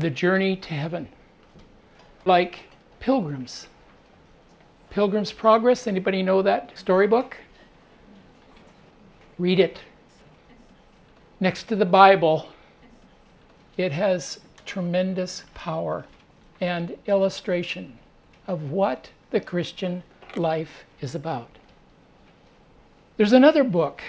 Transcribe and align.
the 0.00 0.10
journey 0.10 0.56
to 0.56 0.74
heaven, 0.74 1.08
like 2.24 2.60
pilgrims. 3.00 3.66
Pilgrim's 4.90 5.32
Progress, 5.32 5.86
anybody 5.86 6.22
know 6.22 6.42
that 6.42 6.72
storybook? 6.76 7.36
Read 9.38 9.60
it. 9.60 9.80
Next 11.40 11.64
to 11.68 11.76
the 11.76 11.84
Bible, 11.84 12.48
it 13.76 13.92
has 13.92 14.40
tremendous 14.66 15.44
power 15.54 16.04
and 16.60 16.96
illustration 17.06 17.98
of 18.46 18.70
what 18.70 19.10
the 19.30 19.40
Christian 19.40 20.02
life 20.36 20.84
is 21.00 21.14
about. 21.14 21.48
There's 23.16 23.32
another 23.32 23.64
book 23.64 24.02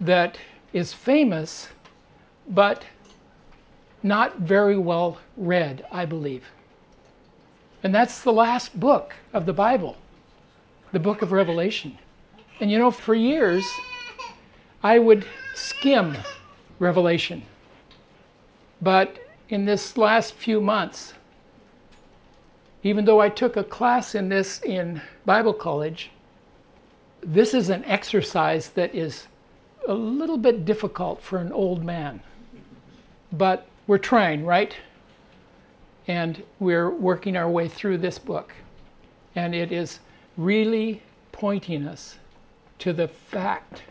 that 0.00 0.38
is 0.72 0.92
famous, 0.92 1.68
but 2.48 2.84
not 4.02 4.38
very 4.38 4.76
well 4.76 5.18
read, 5.36 5.84
I 5.90 6.04
believe. 6.04 6.44
And 7.82 7.94
that's 7.94 8.22
the 8.22 8.32
last 8.32 8.78
book 8.78 9.14
of 9.32 9.46
the 9.46 9.52
Bible, 9.52 9.96
the 10.92 11.00
book 11.00 11.22
of 11.22 11.32
Revelation. 11.32 11.98
And 12.60 12.70
you 12.70 12.78
know, 12.78 12.90
for 12.90 13.14
years, 13.14 13.64
I 14.82 14.98
would 14.98 15.24
skim 15.54 16.16
Revelation. 16.78 17.42
But 18.80 19.18
in 19.48 19.64
this 19.64 19.96
last 19.96 20.34
few 20.34 20.60
months, 20.60 21.14
even 22.82 23.04
though 23.04 23.20
I 23.20 23.28
took 23.28 23.56
a 23.56 23.64
class 23.64 24.14
in 24.14 24.28
this 24.28 24.60
in 24.62 25.00
Bible 25.24 25.52
college, 25.52 26.10
this 27.22 27.54
is 27.54 27.68
an 27.68 27.84
exercise 27.84 28.70
that 28.70 28.94
is 28.94 29.28
a 29.86 29.94
little 29.94 30.36
bit 30.38 30.64
difficult 30.64 31.22
for 31.22 31.38
an 31.38 31.52
old 31.52 31.84
man. 31.84 32.20
But 33.32 33.66
we're 33.92 33.98
trying, 33.98 34.46
right? 34.46 34.74
And 36.08 36.42
we're 36.60 36.88
working 36.88 37.36
our 37.36 37.50
way 37.50 37.68
through 37.68 37.98
this 37.98 38.18
book. 38.18 38.54
And 39.34 39.54
it 39.54 39.70
is 39.70 40.00
really 40.38 41.02
pointing 41.30 41.86
us 41.86 42.18
to 42.78 42.94
the 42.94 43.08
fact 43.08 43.82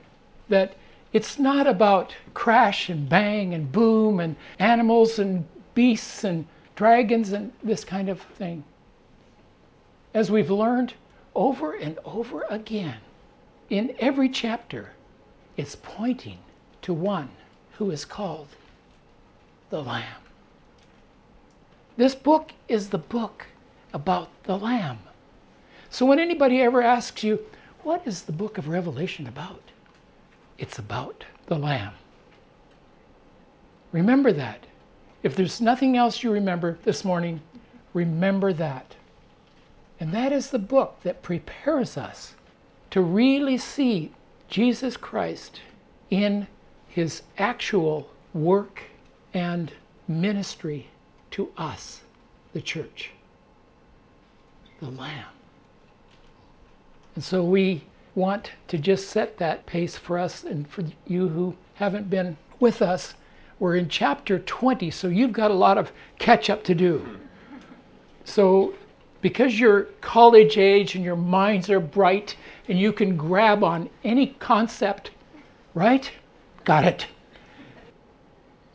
that 0.50 0.74
it's 1.14 1.38
not 1.38 1.68
about 1.68 2.16
crash 2.34 2.90
and 2.90 3.08
bang 3.08 3.54
and 3.54 3.72
boom 3.72 4.20
and 4.20 4.36
animals 4.58 5.20
and 5.20 5.46
beasts 5.76 6.24
and 6.24 6.48
dragons 6.76 7.32
and 7.32 7.54
this 7.64 7.86
kind 7.86 8.10
of 8.10 8.22
thing. 8.22 8.64
As 10.16 10.32
we've 10.32 10.50
learned 10.50 10.96
over 11.36 11.74
and 11.74 12.00
over 12.06 12.44
again, 12.50 12.98
in 13.70 13.94
every 14.00 14.30
chapter, 14.30 14.94
it's 15.58 15.76
pointing 15.76 16.40
to 16.82 16.92
one 16.92 17.30
who 17.74 17.92
is 17.92 18.04
called 18.04 18.48
the 19.72 19.82
Lamb. 19.82 20.22
This 21.96 22.14
book 22.14 22.52
is 22.68 22.90
the 22.90 22.98
book 22.98 23.48
about 23.94 24.30
the 24.44 24.58
Lamb. 24.58 25.00
So 25.90 26.06
when 26.06 26.20
anybody 26.20 26.62
ever 26.62 26.82
asks 26.82 27.24
you, 27.24 27.40
what 27.84 28.06
is 28.06 28.24
the 28.24 28.34
book 28.34 28.58
of 28.58 28.68
Revelation 28.68 29.28
about? 29.28 29.62
It's 30.58 30.78
about 30.78 31.24
the 31.48 31.56
Lamb. 31.56 31.94
Remember 33.94 34.34
that. 34.34 34.66
If 35.24 35.38
there's 35.38 35.62
nothing 35.62 35.96
else 35.96 36.22
you 36.22 36.32
remember 36.32 36.78
this 36.84 37.06
morning, 37.06 37.40
remember 37.94 38.52
that. 38.52 38.96
And 40.02 40.14
that 40.14 40.34
is 40.34 40.50
the 40.50 40.60
book 40.60 41.02
that 41.04 41.24
prepares 41.24 41.96
us 41.98 42.36
to 42.90 43.02
really 43.02 43.58
see 43.58 44.12
Jesus 44.50 44.98
Christ 44.98 45.62
in 46.10 46.46
his 46.90 47.22
actual 47.38 48.10
work 48.34 48.84
and 49.34 49.72
ministry 50.08 50.88
to 51.32 51.50
us, 51.58 52.02
the 52.54 52.62
church, 52.62 53.12
the 54.80 54.90
Lamb. 54.90 55.26
And 57.16 57.24
so 57.24 57.44
we 57.44 57.84
want 58.16 58.52
to 58.68 58.78
just 58.78 59.10
set 59.10 59.38
that 59.38 59.66
pace 59.66 59.98
for 59.98 60.18
us 60.18 60.44
and 60.44 60.68
for 60.68 60.84
you 61.08 61.28
who 61.30 61.56
haven't 61.76 62.10
been 62.10 62.38
with 62.60 62.82
us. 62.82 63.14
We're 63.60 63.76
in 63.76 63.90
chapter 63.90 64.40
20, 64.40 64.92
so 64.92 65.08
you've 65.08 65.34
got 65.34 65.52
a 65.52 65.56
lot 65.56 65.78
of 65.78 65.92
catch 66.20 66.50
up 66.50 66.64
to 66.66 66.76
do. 66.76 67.06
So 68.26 68.74
because 69.22 69.60
you're 69.60 69.84
college 70.02 70.58
age 70.58 70.96
and 70.96 71.04
your 71.04 71.16
minds 71.16 71.70
are 71.70 71.80
bright 71.80 72.36
and 72.68 72.80
you 72.80 72.92
can 72.92 73.16
grab 73.16 73.64
on 73.64 73.90
any 74.04 74.28
concept, 74.40 75.12
right? 75.74 76.12
Got 76.66 76.86
it. 76.86 77.08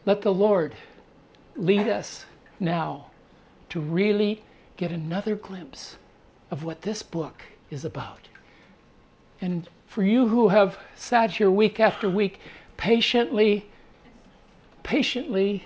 Let 0.07 0.23
the 0.23 0.33
Lord 0.33 0.75
lead 1.57 1.89
us 1.89 2.25
now 2.59 3.11
to 3.69 3.81
really 3.81 4.43
get 4.79 4.91
another 4.91 5.37
glimpse 5.37 5.97
of 6.51 6.65
what 6.65 6.81
this 6.81 7.03
book 7.03 7.43
is 7.71 7.85
about. 7.85 8.29
And 9.41 9.69
for 9.87 10.03
you 10.03 10.27
who 10.29 10.49
have 10.49 10.79
sat 10.95 11.33
here 11.33 11.51
week 11.51 11.81
after 11.81 12.09
week, 12.09 12.41
patiently, 12.79 13.67
patiently, 14.85 15.65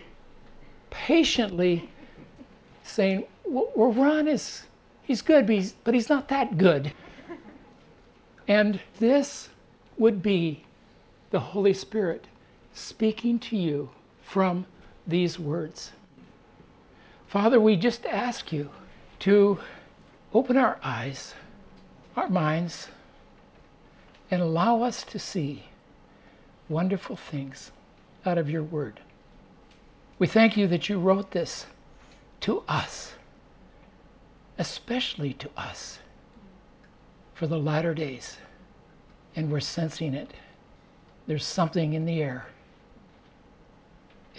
patiently 0.90 1.88
saying, 2.82 3.24
well, 3.44 3.92
Ron 3.92 4.26
is 4.26 4.64
He's 5.10 5.22
good, 5.22 5.46
but 5.46 5.56
he's, 5.56 5.72
but 5.72 5.92
he's 5.92 6.08
not 6.08 6.28
that 6.28 6.56
good. 6.56 6.92
And 8.46 8.78
this 9.00 9.48
would 9.98 10.22
be 10.22 10.62
the 11.32 11.40
Holy 11.40 11.74
Spirit 11.74 12.28
speaking 12.72 13.40
to 13.40 13.56
you 13.56 13.90
from 14.30 14.66
these 15.06 15.38
words. 15.38 15.92
Father, 17.26 17.60
we 17.60 17.76
just 17.76 18.06
ask 18.06 18.52
you 18.52 18.70
to 19.20 19.58
open 20.32 20.56
our 20.56 20.78
eyes, 20.82 21.34
our 22.16 22.28
minds, 22.28 22.88
and 24.30 24.40
allow 24.40 24.82
us 24.82 25.02
to 25.04 25.18
see 25.18 25.64
wonderful 26.68 27.16
things 27.16 27.70
out 28.24 28.38
of 28.38 28.48
your 28.48 28.62
word. 28.62 29.00
We 30.18 30.26
thank 30.26 30.56
you 30.56 30.66
that 30.68 30.88
you 30.88 30.98
wrote 30.98 31.30
this 31.30 31.66
to 32.40 32.62
us 32.68 33.12
especially 34.60 35.32
to 35.32 35.48
us 35.56 35.98
for 37.32 37.46
the 37.46 37.58
latter 37.58 37.94
days. 37.94 38.36
And 39.34 39.50
we're 39.50 39.60
sensing 39.60 40.12
it. 40.12 40.30
There's 41.26 41.46
something 41.46 41.94
in 41.94 42.04
the 42.04 42.22
air. 42.22 42.46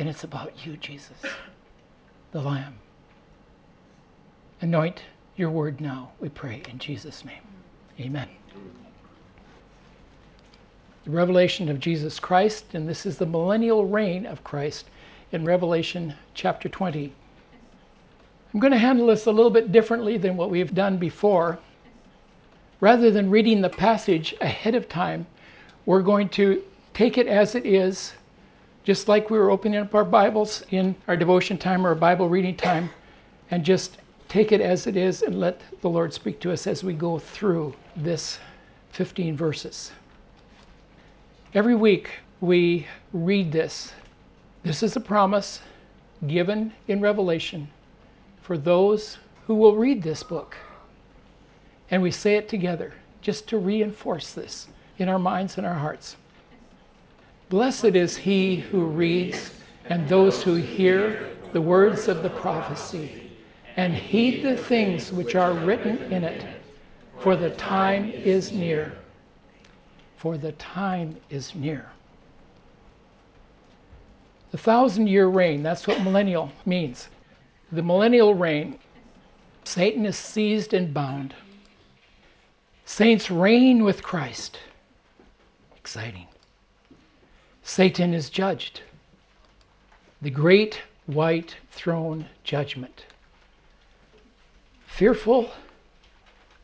And 0.01 0.09
it's 0.09 0.23
about 0.23 0.65
you, 0.65 0.77
Jesus, 0.77 1.15
the 2.31 2.41
Lamb. 2.41 2.73
Anoint 4.61 5.03
your 5.35 5.51
word 5.51 5.79
now, 5.79 6.09
we 6.19 6.27
pray, 6.29 6.63
in 6.69 6.79
Jesus' 6.79 7.23
name. 7.23 7.43
Amen. 7.99 8.27
The 11.03 11.11
revelation 11.11 11.69
of 11.69 11.79
Jesus 11.79 12.19
Christ, 12.19 12.73
and 12.73 12.89
this 12.89 13.05
is 13.05 13.19
the 13.19 13.27
millennial 13.27 13.85
reign 13.85 14.25
of 14.25 14.43
Christ 14.43 14.87
in 15.33 15.45
Revelation 15.45 16.15
chapter 16.33 16.67
20. 16.67 17.13
I'm 18.55 18.59
going 18.59 18.73
to 18.73 18.79
handle 18.79 19.05
this 19.05 19.27
a 19.27 19.31
little 19.31 19.51
bit 19.51 19.71
differently 19.71 20.17
than 20.17 20.35
what 20.35 20.49
we've 20.49 20.73
done 20.73 20.97
before. 20.97 21.59
Rather 22.79 23.11
than 23.11 23.29
reading 23.29 23.61
the 23.61 23.69
passage 23.69 24.33
ahead 24.41 24.73
of 24.73 24.89
time, 24.89 25.27
we're 25.85 26.01
going 26.01 26.29
to 26.29 26.63
take 26.95 27.19
it 27.19 27.27
as 27.27 27.53
it 27.53 27.67
is, 27.67 28.13
just 28.83 29.07
like 29.07 29.29
we 29.29 29.37
were 29.37 29.51
opening 29.51 29.79
up 29.79 29.93
our 29.93 30.03
Bibles 30.03 30.63
in 30.71 30.95
our 31.07 31.15
devotion 31.15 31.57
time 31.57 31.85
or 31.85 31.89
our 31.89 31.95
Bible 31.95 32.29
reading 32.29 32.55
time, 32.55 32.89
and 33.51 33.63
just 33.63 33.97
take 34.27 34.51
it 34.51 34.61
as 34.61 34.87
it 34.87 34.95
is 34.95 35.21
and 35.21 35.39
let 35.39 35.61
the 35.81 35.89
Lord 35.89 36.13
speak 36.13 36.39
to 36.39 36.51
us 36.51 36.65
as 36.65 36.83
we 36.83 36.93
go 36.93 37.19
through 37.19 37.75
this 37.95 38.39
15 38.91 39.37
verses. 39.37 39.91
Every 41.53 41.75
week 41.75 42.09
we 42.39 42.87
read 43.13 43.51
this. 43.51 43.93
This 44.63 44.83
is 44.83 44.95
a 44.95 45.01
promise 45.01 45.61
given 46.27 46.71
in 46.87 47.01
Revelation 47.01 47.67
for 48.41 48.57
those 48.57 49.17
who 49.45 49.55
will 49.55 49.75
read 49.75 50.01
this 50.01 50.23
book. 50.23 50.55
And 51.89 52.01
we 52.01 52.11
say 52.11 52.35
it 52.35 52.47
together 52.47 52.93
just 53.21 53.47
to 53.49 53.57
reinforce 53.57 54.33
this 54.33 54.67
in 54.97 55.09
our 55.09 55.19
minds 55.19 55.57
and 55.57 55.67
our 55.67 55.75
hearts. 55.75 56.15
Blessed 57.51 57.97
is 57.97 58.15
he 58.15 58.55
who 58.55 58.85
reads 58.85 59.51
and 59.89 60.07
those 60.07 60.41
who 60.41 60.55
hear 60.55 61.31
the 61.51 61.59
words 61.59 62.07
of 62.07 62.23
the 62.23 62.29
prophecy 62.29 63.29
and 63.75 63.93
heed 63.93 64.41
the 64.41 64.55
things 64.55 65.11
which 65.11 65.35
are 65.35 65.51
written 65.51 65.97
in 66.13 66.23
it, 66.23 66.45
for 67.19 67.35
the 67.35 67.49
time 67.49 68.09
is 68.09 68.53
near. 68.53 68.93
For 70.15 70.37
the 70.37 70.53
time 70.53 71.17
is 71.29 71.53
near. 71.53 71.91
The 74.51 74.57
thousand 74.57 75.07
year 75.07 75.27
reign, 75.27 75.61
that's 75.61 75.85
what 75.85 76.01
millennial 76.03 76.49
means 76.65 77.09
the 77.73 77.83
millennial 77.83 78.33
reign, 78.33 78.79
Satan 79.65 80.05
is 80.05 80.17
seized 80.17 80.73
and 80.73 80.93
bound. 80.93 81.35
Saints 82.85 83.29
reign 83.29 83.83
with 83.83 84.01
Christ. 84.01 84.57
Exciting. 85.75 86.27
Satan 87.71 88.13
is 88.13 88.29
judged. 88.29 88.81
The 90.21 90.29
great 90.29 90.81
white 91.05 91.55
throne 91.71 92.25
judgment. 92.43 93.05
Fearful, 94.85 95.49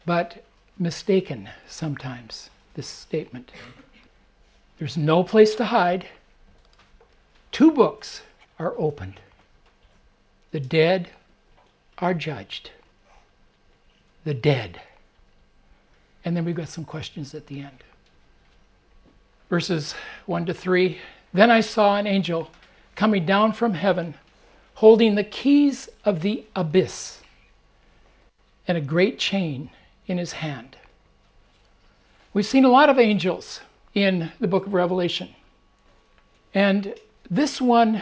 but 0.06 0.44
mistaken 0.78 1.50
sometimes, 1.66 2.50
this 2.74 2.88
statement. 2.88 3.54
There's 4.80 4.98
no 4.98 5.24
place 5.24 5.56
to 5.56 5.64
hide. 5.64 6.06
Two 7.54 7.72
books 7.72 8.24
are 8.60 8.78
opened. 8.78 9.22
The 10.52 10.60
dead 10.60 11.08
are 12.00 12.14
judged. 12.14 12.72
The 14.26 14.34
dead. 14.34 14.82
And 16.26 16.36
then 16.36 16.44
we've 16.44 16.54
got 16.54 16.68
some 16.68 16.84
questions 16.84 17.34
at 17.34 17.48
the 17.48 17.62
end. 17.62 17.82
Verses 19.50 19.96
1 20.26 20.46
to 20.48 20.54
3 20.54 20.98
Then 21.34 21.50
I 21.50 21.62
saw 21.62 21.96
an 21.96 22.06
angel 22.06 22.52
coming 22.96 23.26
down 23.26 23.54
from 23.54 23.74
heaven, 23.74 24.16
holding 24.74 25.16
the 25.16 25.24
keys 25.24 25.88
of 26.04 26.22
the 26.22 26.46
abyss 26.56 27.22
and 28.68 28.78
a 28.78 28.82
great 28.82 29.18
chain 29.18 29.70
in 30.08 30.18
his 30.18 30.34
hand. 30.34 30.76
We've 32.34 32.46
seen 32.46 32.66
a 32.66 32.70
lot 32.70 32.90
of 32.90 33.00
angels 33.00 33.62
in 33.94 34.32
the 34.40 34.48
book 34.48 34.68
of 34.68 34.74
Revelation. 34.74 35.30
And 36.54 36.94
this 37.30 37.62
one, 37.62 38.02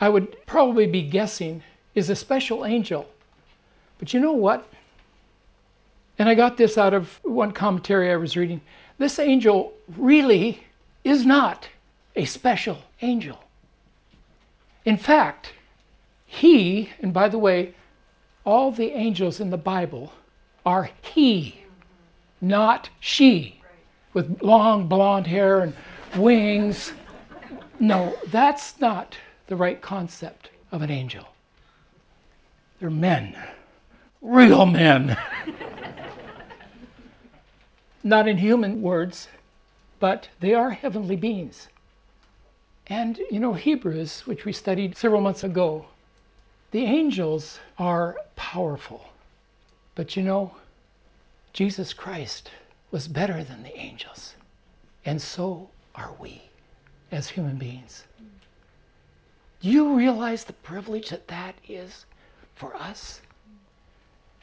I 0.00 0.08
would 0.08 0.36
probably 0.46 0.86
be 0.86 1.02
guessing, 1.02 1.62
is 1.94 2.10
a 2.10 2.16
special 2.16 2.66
angel. 2.66 3.08
But 3.98 4.12
you 4.12 4.20
know 4.20 4.32
what? 4.32 4.68
And 6.18 6.28
I 6.28 6.34
got 6.34 6.56
this 6.56 6.76
out 6.76 6.92
of 6.92 7.18
one 7.22 7.52
commentary 7.52 8.12
I 8.12 8.16
was 8.16 8.36
reading. 8.36 8.60
This 8.98 9.18
angel 9.18 9.72
really 9.96 10.62
is 11.04 11.26
not 11.26 11.68
a 12.16 12.24
special 12.24 12.78
angel. 13.02 13.38
In 14.84 14.96
fact, 14.96 15.52
he, 16.26 16.90
and 17.00 17.12
by 17.12 17.28
the 17.28 17.38
way, 17.38 17.74
all 18.44 18.72
the 18.72 18.90
angels 18.90 19.40
in 19.40 19.50
the 19.50 19.56
Bible 19.56 20.12
are 20.66 20.90
he, 21.02 21.62
not 22.40 22.88
she, 23.00 23.60
with 24.14 24.42
long 24.42 24.86
blonde 24.86 25.26
hair 25.26 25.60
and 25.60 25.74
wings. 26.16 26.92
No, 27.78 28.16
that's 28.28 28.80
not 28.80 29.16
the 29.46 29.56
right 29.56 29.80
concept 29.80 30.50
of 30.72 30.82
an 30.82 30.90
angel. 30.90 31.26
They're 32.80 32.90
men, 32.90 33.36
real 34.20 34.66
men. 34.66 35.16
not 38.04 38.28
in 38.28 38.36
human 38.36 38.82
words, 38.82 39.28
but 40.04 40.28
they 40.40 40.52
are 40.52 40.68
heavenly 40.68 41.16
beings. 41.16 41.68
And 42.88 43.16
you 43.30 43.40
know, 43.40 43.54
Hebrews, 43.54 44.26
which 44.26 44.44
we 44.44 44.52
studied 44.52 44.98
several 44.98 45.22
months 45.22 45.44
ago, 45.44 45.86
the 46.72 46.84
angels 46.84 47.58
are 47.78 48.18
powerful. 48.36 49.02
But 49.94 50.14
you 50.14 50.22
know, 50.22 50.56
Jesus 51.54 51.94
Christ 51.94 52.50
was 52.90 53.08
better 53.08 53.42
than 53.42 53.62
the 53.62 53.74
angels. 53.78 54.34
And 55.06 55.22
so 55.22 55.70
are 55.94 56.12
we 56.20 56.42
as 57.10 57.30
human 57.30 57.56
beings. 57.56 58.04
Do 59.62 59.70
you 59.70 59.96
realize 59.96 60.44
the 60.44 60.52
privilege 60.52 61.08
that 61.08 61.28
that 61.28 61.54
is 61.66 62.04
for 62.56 62.76
us 62.76 63.22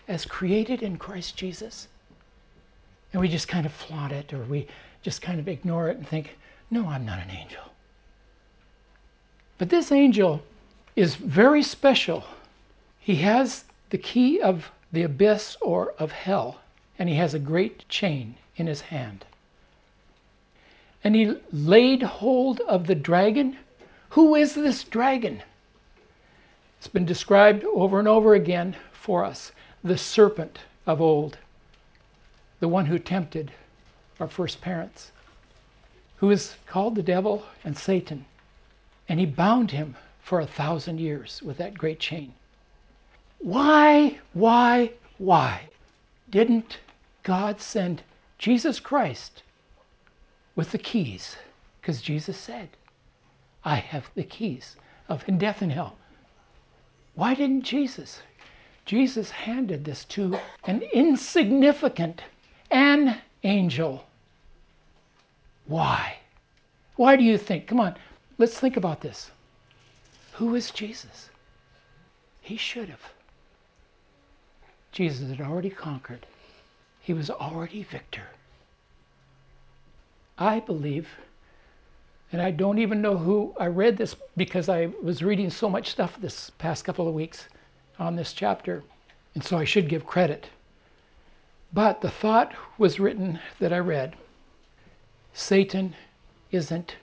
as 0.08 0.26
created 0.26 0.82
in 0.82 0.98
Christ 0.98 1.38
Jesus? 1.38 1.88
And 3.14 3.22
we 3.22 3.28
just 3.28 3.48
kind 3.48 3.68
of 3.68 3.72
flaunt 3.72 4.12
it 4.12 4.34
or 4.34 4.44
we 4.46 4.68
just 5.02 5.22
kind 5.22 5.40
of 5.40 5.48
ignore 5.48 5.90
it 5.90 5.98
and 5.98 6.08
think, 6.08 6.38
no, 6.70 6.88
I'm 6.88 7.06
not 7.06 7.20
an 7.20 7.30
angel. 7.30 7.64
But 9.58 9.70
this 9.70 9.92
angel 9.92 10.42
is 10.96 11.16
very 11.16 11.64
special. 11.64 12.24
He 13.00 13.16
has 13.18 13.66
the 13.90 13.98
key 13.98 14.42
of 14.42 14.72
the 14.92 15.04
abyss 15.04 15.58
or 15.62 15.94
of 16.00 16.12
hell, 16.12 16.62
and 16.98 17.10
he 17.10 17.16
has 17.16 17.34
a 17.34 17.40
great 17.40 17.88
chain 17.90 18.36
in 18.56 18.68
his 18.68 18.82
hand. 18.82 19.26
And 21.04 21.16
he 21.16 21.36
laid 21.52 22.04
hold 22.04 22.60
of 22.62 22.88
the 22.88 22.96
dragon. 22.96 23.58
Who 24.10 24.36
is 24.36 24.54
this 24.54 24.84
dragon? 24.84 25.42
It's 26.78 26.88
been 26.88 27.06
described 27.06 27.64
over 27.66 28.00
and 28.00 28.08
over 28.08 28.34
again 28.34 28.76
for 28.92 29.24
us 29.24 29.52
the 29.84 29.98
serpent 29.98 30.60
of 30.86 31.02
old, 31.02 31.38
the 32.60 32.68
one 32.68 32.86
who 32.86 33.00
tempted 33.00 33.52
our 34.22 34.28
first 34.28 34.62
parents, 34.62 35.12
who 36.18 36.30
is 36.30 36.56
called 36.68 36.96
the 36.96 37.04
devil 37.04 37.44
and 37.64 37.78
Satan. 37.78 38.26
And 39.10 39.20
he 39.20 39.26
bound 39.26 39.72
him 39.72 39.96
for 40.22 40.40
a 40.40 40.46
thousand 40.46 41.00
years 41.00 41.42
with 41.44 41.58
that 41.58 41.78
great 41.78 42.00
chain. 42.00 42.34
Why, 43.40 44.20
why, 44.34 44.92
why 45.18 45.70
didn't 46.30 46.78
God 47.24 47.60
send 47.60 48.04
Jesus 48.38 48.80
Christ 48.80 49.44
with 50.56 50.72
the 50.72 50.78
keys? 50.78 51.36
Because 51.82 52.02
Jesus 52.02 52.38
said, 52.38 52.70
I 53.66 53.76
have 53.76 54.10
the 54.16 54.24
keys 54.24 54.76
of 55.10 55.26
death 55.38 55.62
and 55.62 55.72
hell. 55.72 55.98
Why 57.16 57.34
didn't 57.34 57.64
Jesus? 57.64 58.22
Jesus 58.86 59.32
handed 59.32 59.86
this 59.86 60.06
to 60.06 60.38
an 60.66 60.82
insignificant, 60.94 62.22
an 62.70 63.22
angel. 63.44 64.06
Why? 65.72 66.18
Why 66.98 67.16
do 67.16 67.24
you 67.24 67.38
think? 67.38 67.68
Come 67.68 67.80
on, 67.80 67.96
Let's 68.42 68.60
think 68.60 68.76
about 68.76 69.02
this. 69.02 69.30
Who 70.34 70.56
is 70.56 70.72
Jesus? 70.72 71.30
He 72.42 72.58
should 72.58 72.90
have. 72.90 73.14
Jesus 74.92 75.30
had 75.30 75.40
already 75.42 75.70
conquered, 75.70 76.26
he 77.00 77.14
was 77.14 77.30
already 77.30 77.84
victor. 77.84 78.24
I 80.40 80.60
believe, 80.60 81.08
and 82.32 82.42
I 82.42 82.50
don't 82.50 82.80
even 82.80 83.00
know 83.00 83.16
who 83.16 83.54
I 83.60 83.68
read 83.68 83.96
this 83.96 84.16
because 84.36 84.70
I 84.70 84.90
was 85.04 85.22
reading 85.22 85.52
so 85.52 85.70
much 85.70 85.92
stuff 85.92 86.20
this 86.20 86.50
past 86.58 86.84
couple 86.84 87.08
of 87.08 87.14
weeks 87.14 87.48
on 88.00 88.16
this 88.16 88.34
chapter, 88.34 88.82
and 89.36 89.44
so 89.44 89.56
I 89.56 89.66
should 89.66 89.88
give 89.88 90.08
credit. 90.08 90.50
But 91.72 92.02
the 92.02 92.10
thought 92.10 92.56
was 92.80 93.00
written 93.00 93.40
that 93.60 93.72
I 93.72 93.78
read 93.78 94.16
Satan 95.34 95.96
isn't 96.52 96.96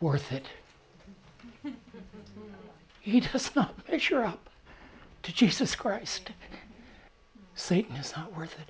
worth 0.00 0.32
it. 0.32 0.46
He 3.00 3.20
does 3.20 3.54
not 3.54 3.88
measure 3.88 4.24
up 4.24 4.50
to 5.22 5.32
Jesus 5.32 5.74
Christ. 5.74 6.30
Satan 7.54 7.96
is 7.96 8.12
not 8.16 8.36
worth 8.36 8.58
it. 8.58 8.68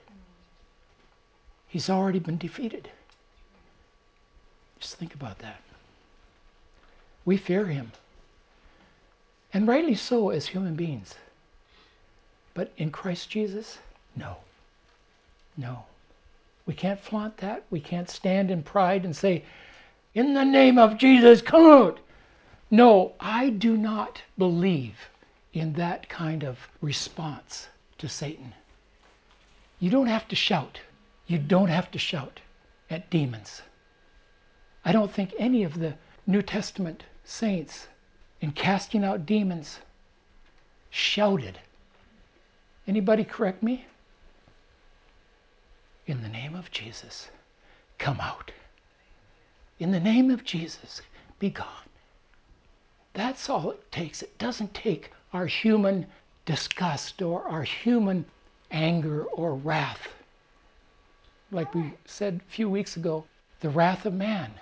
He's 1.68 1.90
already 1.90 2.18
been 2.18 2.38
defeated. 2.38 2.90
Just 4.78 4.96
think 4.96 5.14
about 5.14 5.38
that. 5.38 5.60
We 7.24 7.36
fear 7.36 7.66
him. 7.66 7.92
And 9.52 9.66
rightly 9.66 9.94
so 9.94 10.30
as 10.30 10.46
human 10.46 10.74
beings. 10.74 11.14
But 12.54 12.72
in 12.76 12.90
Christ 12.90 13.30
Jesus, 13.30 13.78
no. 14.14 14.36
No. 15.56 15.84
We 16.66 16.74
can't 16.74 17.00
flaunt 17.00 17.36
that. 17.38 17.64
We 17.70 17.80
can't 17.80 18.10
stand 18.10 18.50
in 18.50 18.62
pride 18.62 19.04
and 19.04 19.14
say, 19.16 19.44
In 20.14 20.34
the 20.34 20.44
name 20.44 20.78
of 20.78 20.98
Jesus, 20.98 21.40
come 21.40 21.64
out. 21.64 22.00
No, 22.70 23.14
I 23.20 23.50
do 23.50 23.76
not 23.76 24.22
believe 24.36 25.08
in 25.52 25.74
that 25.74 26.08
kind 26.08 26.42
of 26.42 26.68
response 26.80 27.68
to 27.98 28.08
Satan. 28.08 28.52
You 29.78 29.90
don't 29.90 30.08
have 30.08 30.26
to 30.28 30.36
shout. 30.36 30.80
You 31.26 31.38
don't 31.38 31.68
have 31.68 31.90
to 31.92 31.98
shout 31.98 32.40
at 32.90 33.10
demons. 33.10 33.62
I 34.84 34.92
don't 34.92 35.12
think 35.12 35.34
any 35.38 35.62
of 35.62 35.78
the 35.78 35.94
New 36.26 36.42
Testament 36.42 37.04
saints 37.24 37.86
in 38.40 38.52
casting 38.52 39.04
out 39.04 39.26
demons 39.26 39.80
shouted. 40.90 41.58
Anybody 42.86 43.24
correct 43.24 43.62
me? 43.62 43.86
In 46.06 46.22
the 46.22 46.28
name 46.28 46.54
of 46.54 46.70
Jesus, 46.70 47.30
come 47.98 48.20
out. 48.20 48.52
In 49.78 49.90
the 49.90 50.00
name 50.00 50.30
of 50.30 50.44
Jesus, 50.44 51.02
be 51.38 51.50
gone. 51.50 51.88
That's 53.12 53.48
all 53.48 53.70
it 53.72 53.90
takes. 53.90 54.22
It 54.22 54.38
doesn't 54.38 54.72
take 54.72 55.10
our 55.32 55.46
human 55.46 56.06
disgust 56.44 57.20
or 57.22 57.42
our 57.48 57.62
human 57.64 58.24
anger 58.70 59.24
or 59.24 59.54
wrath. 59.54 60.08
Like 61.50 61.74
we 61.74 61.92
said 62.04 62.40
a 62.46 62.52
few 62.52 62.68
weeks 62.68 62.96
ago, 62.96 63.24
the 63.60 63.70
wrath 63.70 64.06
of 64.06 64.14
man 64.14 64.52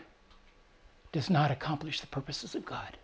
does 1.12 1.28
not 1.28 1.50
accomplish 1.50 2.00
the 2.00 2.06
purposes 2.06 2.54
of 2.54 2.64
God. 2.64 2.96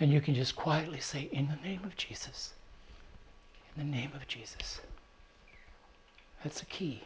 And 0.00 0.12
you 0.12 0.20
can 0.20 0.34
just 0.34 0.56
quietly 0.56 1.00
say, 1.00 1.28
In 1.32 1.48
the 1.48 1.68
name 1.68 1.84
of 1.84 1.96
Jesus. 1.96 2.52
In 3.76 3.90
the 3.90 3.96
name 3.96 4.12
of 4.14 4.26
Jesus. 4.26 4.80
That's 6.42 6.62
a 6.62 6.66
key. 6.66 7.02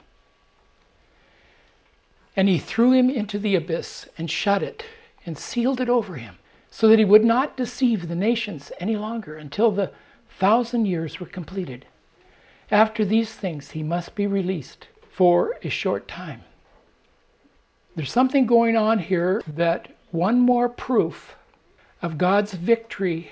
And 2.37 2.49
he 2.49 2.59
threw 2.59 2.93
him 2.93 3.11
into 3.11 3.39
the 3.39 3.55
abyss 3.55 4.09
and 4.17 4.31
shut 4.31 4.63
it 4.63 4.85
and 5.27 5.37
sealed 5.37 5.81
it 5.81 5.89
over 5.89 6.17
him 6.17 6.39
so 6.71 6.89
that 6.89 6.99
he 6.99 7.05
would 7.05 7.25
not 7.25 7.57
deceive 7.57 8.09
the 8.09 8.15
nations 8.15 8.73
any 8.81 8.97
longer 8.97 9.37
until 9.37 9.71
the 9.71 9.91
thousand 10.39 10.87
years 10.87 11.21
were 11.21 11.27
completed. 11.27 11.87
After 12.71 13.05
these 13.05 13.35
things, 13.35 13.71
he 13.73 13.83
must 13.83 14.15
be 14.15 14.27
released 14.27 14.89
for 15.11 15.57
a 15.63 15.69
short 15.69 16.09
time. 16.09 16.43
There's 17.95 18.11
something 18.11 18.47
going 18.47 18.77
on 18.77 18.99
here 18.99 19.43
that 19.47 19.89
one 20.11 20.41
more 20.41 20.69
proof 20.71 21.37
of 22.01 22.17
God's 22.17 22.55
victory 22.55 23.31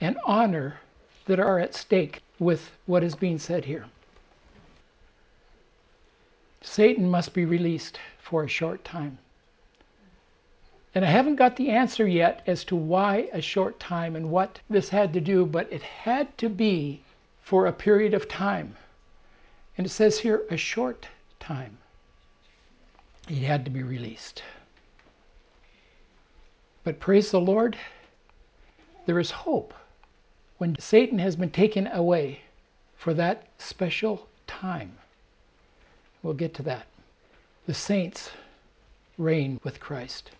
and 0.00 0.16
honor 0.24 0.78
that 1.26 1.40
are 1.40 1.58
at 1.58 1.74
stake 1.74 2.22
with 2.38 2.70
what 2.86 3.02
is 3.02 3.16
being 3.16 3.38
said 3.38 3.64
here. 3.64 3.86
Satan 6.70 7.08
must 7.08 7.32
be 7.32 7.46
released 7.46 7.98
for 8.18 8.44
a 8.44 8.48
short 8.48 8.84
time. 8.84 9.18
And 10.94 11.02
I 11.02 11.08
haven't 11.08 11.36
got 11.36 11.56
the 11.56 11.70
answer 11.70 12.06
yet 12.06 12.42
as 12.46 12.62
to 12.64 12.76
why 12.76 13.30
a 13.32 13.40
short 13.40 13.80
time 13.80 14.14
and 14.14 14.30
what 14.30 14.60
this 14.68 14.90
had 14.90 15.14
to 15.14 15.20
do, 15.20 15.46
but 15.46 15.72
it 15.72 15.82
had 15.82 16.36
to 16.38 16.50
be 16.50 17.00
for 17.40 17.66
a 17.66 17.72
period 17.72 18.12
of 18.12 18.28
time. 18.28 18.76
And 19.76 19.86
it 19.86 19.90
says 19.90 20.18
here, 20.18 20.42
a 20.50 20.58
short 20.58 21.08
time. 21.40 21.78
He 23.26 23.44
had 23.44 23.64
to 23.64 23.70
be 23.70 23.82
released. 23.82 24.42
But 26.84 27.00
praise 27.00 27.30
the 27.30 27.40
Lord, 27.40 27.78
there 29.06 29.18
is 29.18 29.30
hope 29.30 29.72
when 30.58 30.78
Satan 30.78 31.18
has 31.18 31.34
been 31.34 31.50
taken 31.50 31.86
away 31.86 32.40
for 32.94 33.14
that 33.14 33.48
special 33.58 34.28
time. 34.46 34.98
We'll 36.28 36.36
get 36.36 36.52
to 36.56 36.62
that. 36.64 36.84
The 37.64 37.72
saints 37.72 38.32
reign 39.16 39.60
with 39.64 39.80
Christ. 39.80 40.30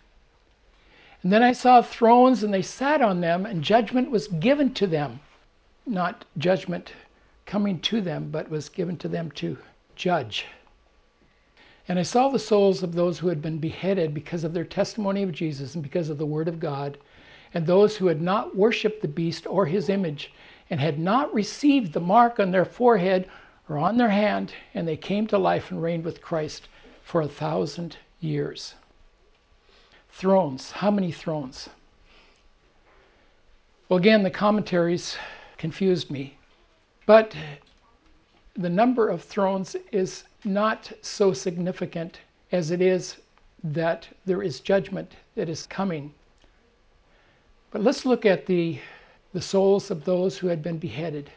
And 1.23 1.33
then 1.33 1.41
I 1.41 1.51
saw 1.51 1.81
thrones, 1.81 2.43
and 2.43 2.53
they 2.53 2.61
sat 2.61 3.01
on 3.01 3.21
them, 3.21 3.43
and 3.43 3.63
judgment 3.63 4.11
was 4.11 4.27
given 4.27 4.71
to 4.75 4.85
them. 4.85 5.19
Not 5.87 6.25
judgment 6.37 6.93
coming 7.47 7.79
to 7.79 8.01
them, 8.01 8.29
but 8.29 8.51
was 8.51 8.69
given 8.69 8.97
to 8.97 9.07
them 9.07 9.31
to 9.31 9.57
judge. 9.95 10.45
And 11.87 11.97
I 11.97 12.03
saw 12.03 12.29
the 12.29 12.37
souls 12.37 12.83
of 12.83 12.93
those 12.93 13.17
who 13.17 13.29
had 13.29 13.41
been 13.41 13.57
beheaded 13.57 14.13
because 14.13 14.43
of 14.43 14.53
their 14.53 14.65
testimony 14.65 15.23
of 15.23 15.31
Jesus 15.31 15.73
and 15.73 15.81
because 15.81 16.11
of 16.11 16.19
the 16.19 16.25
Word 16.27 16.47
of 16.47 16.59
God, 16.59 16.99
and 17.51 17.65
those 17.65 17.97
who 17.97 18.05
had 18.05 18.21
not 18.21 18.55
worshipped 18.55 19.01
the 19.01 19.07
beast 19.07 19.47
or 19.47 19.65
his 19.65 19.89
image, 19.89 20.31
and 20.69 20.79
had 20.79 20.99
not 20.99 21.33
received 21.33 21.93
the 21.93 21.99
mark 21.99 22.39
on 22.39 22.51
their 22.51 22.63
forehead 22.63 23.27
or 23.69 23.77
on 23.77 23.97
their 23.97 24.09
hand, 24.09 24.51
and 24.73 24.87
they 24.87 24.97
came 24.97 25.27
to 25.27 25.37
life 25.37 25.69
and 25.69 25.81
reigned 25.81 26.03
with 26.03 26.21
Christ 26.21 26.67
for 27.03 27.21
a 27.21 27.27
thousand 27.27 27.97
years. 28.19 28.73
Thrones. 30.09 30.71
How 30.71 30.89
many 30.89 31.11
thrones? 31.11 31.69
Well, 33.87 33.99
again, 33.99 34.23
the 34.23 34.31
commentaries 34.31 35.17
confused 35.57 36.09
me. 36.09 36.35
But 37.05 37.35
the 38.55 38.69
number 38.69 39.07
of 39.07 39.23
thrones 39.23 39.75
is 39.91 40.23
not 40.43 40.91
so 41.01 41.31
significant 41.31 42.19
as 42.51 42.71
it 42.71 42.81
is 42.81 43.17
that 43.63 44.07
there 44.25 44.41
is 44.41 44.59
judgment 44.59 45.15
that 45.35 45.47
is 45.47 45.67
coming. 45.67 46.13
But 47.71 47.83
let's 47.83 48.05
look 48.05 48.25
at 48.25 48.47
the, 48.47 48.79
the 49.33 49.41
souls 49.41 49.91
of 49.91 50.05
those 50.05 50.37
who 50.37 50.47
had 50.47 50.63
been 50.63 50.79
beheaded 50.79 51.29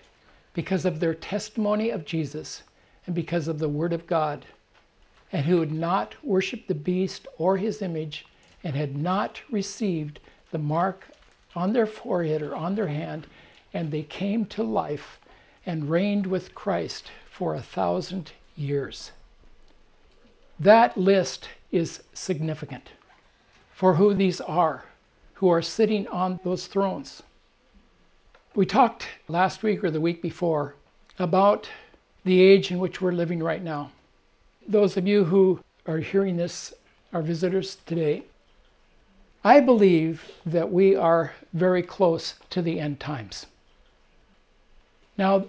because 0.54 0.84
of 0.84 1.00
their 1.00 1.14
testimony 1.14 1.90
of 1.90 2.04
Jesus 2.04 2.62
and 3.06 3.14
because 3.14 3.48
of 3.48 3.58
the 3.58 3.68
Word 3.68 3.92
of 3.92 4.06
God, 4.06 4.44
and 5.32 5.46
who 5.46 5.60
had 5.60 5.72
not 5.72 6.14
worshiped 6.22 6.68
the 6.68 6.74
beast 6.74 7.26
or 7.38 7.56
his 7.56 7.82
image 7.82 8.26
and 8.62 8.76
had 8.76 8.96
not 8.96 9.40
received 9.50 10.20
the 10.50 10.58
mark 10.58 11.08
on 11.54 11.72
their 11.72 11.86
forehead 11.86 12.42
or 12.42 12.54
on 12.54 12.74
their 12.74 12.88
hand, 12.88 13.26
and 13.72 13.90
they 13.90 14.02
came 14.02 14.44
to 14.46 14.62
life 14.62 15.18
and 15.64 15.90
reigned 15.90 16.26
with 16.26 16.54
Christ 16.54 17.10
for 17.30 17.54
a 17.54 17.62
thousand 17.62 18.32
years. 18.56 19.12
That 20.60 20.96
list 20.96 21.48
is 21.70 22.02
significant 22.12 22.90
for 23.72 23.94
who 23.94 24.14
these 24.14 24.40
are 24.40 24.84
who 25.42 25.48
are 25.48 25.60
sitting 25.60 26.06
on 26.06 26.38
those 26.44 26.68
thrones. 26.68 27.20
We 28.54 28.66
talked 28.66 29.08
last 29.28 29.62
week 29.62 29.82
or 29.82 29.90
the 29.90 30.00
week 30.00 30.20
before 30.20 30.74
about 31.18 31.70
the 32.24 32.38
age 32.38 32.70
in 32.70 32.78
which 32.78 33.00
we're 33.00 33.12
living 33.12 33.42
right 33.42 33.62
now. 33.62 33.90
Those 34.68 34.98
of 34.98 35.06
you 35.06 35.24
who 35.24 35.58
are 35.86 35.96
hearing 35.96 36.36
this 36.36 36.74
are 37.14 37.22
visitors 37.22 37.78
today. 37.86 38.24
I 39.42 39.60
believe 39.60 40.30
that 40.44 40.70
we 40.70 40.94
are 40.94 41.32
very 41.54 41.82
close 41.82 42.34
to 42.50 42.60
the 42.60 42.78
end 42.78 43.00
times. 43.00 43.46
Now, 45.16 45.46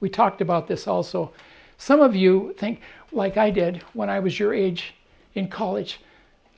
we 0.00 0.08
talked 0.08 0.40
about 0.40 0.66
this 0.66 0.88
also. 0.88 1.30
Some 1.78 2.00
of 2.00 2.16
you 2.16 2.52
think, 2.58 2.80
like 3.12 3.36
I 3.36 3.50
did 3.50 3.76
when 3.92 4.10
I 4.10 4.18
was 4.18 4.40
your 4.40 4.52
age 4.52 4.94
in 5.36 5.46
college, 5.46 6.00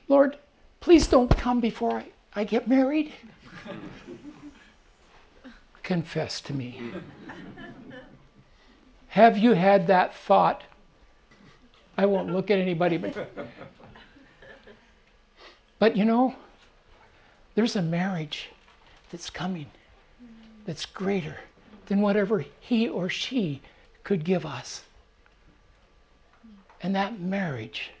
Lord, 0.07 0.37
please 0.79 1.05
don't 1.05 1.29
come 1.37 1.59
before 1.59 1.99
I, 1.99 2.05
I 2.33 2.43
get 2.45 2.67
married. 2.67 3.13
Confess 5.83 6.41
to 6.41 6.53
me. 6.53 6.91
Have 9.09 9.37
you 9.37 9.53
had 9.53 9.87
that 9.87 10.15
thought? 10.15 10.63
I 11.97 12.05
won't 12.05 12.31
look 12.31 12.49
at 12.49 12.57
anybody, 12.57 12.97
but. 12.97 13.15
But 15.83 15.97
you 15.97 16.05
know, 16.05 16.33
there's 17.55 17.75
a 17.75 17.81
marriage 17.81 18.49
that's 19.11 19.29
coming 19.29 19.67
that's 20.65 20.85
greater 20.85 21.35
than 21.87 21.99
whatever 21.99 22.45
he 22.61 22.87
or 22.87 23.09
she 23.09 23.61
could 24.05 24.23
give 24.23 24.45
us. 24.45 24.83
And 26.81 26.95
that 26.95 27.19
marriage 27.19 27.91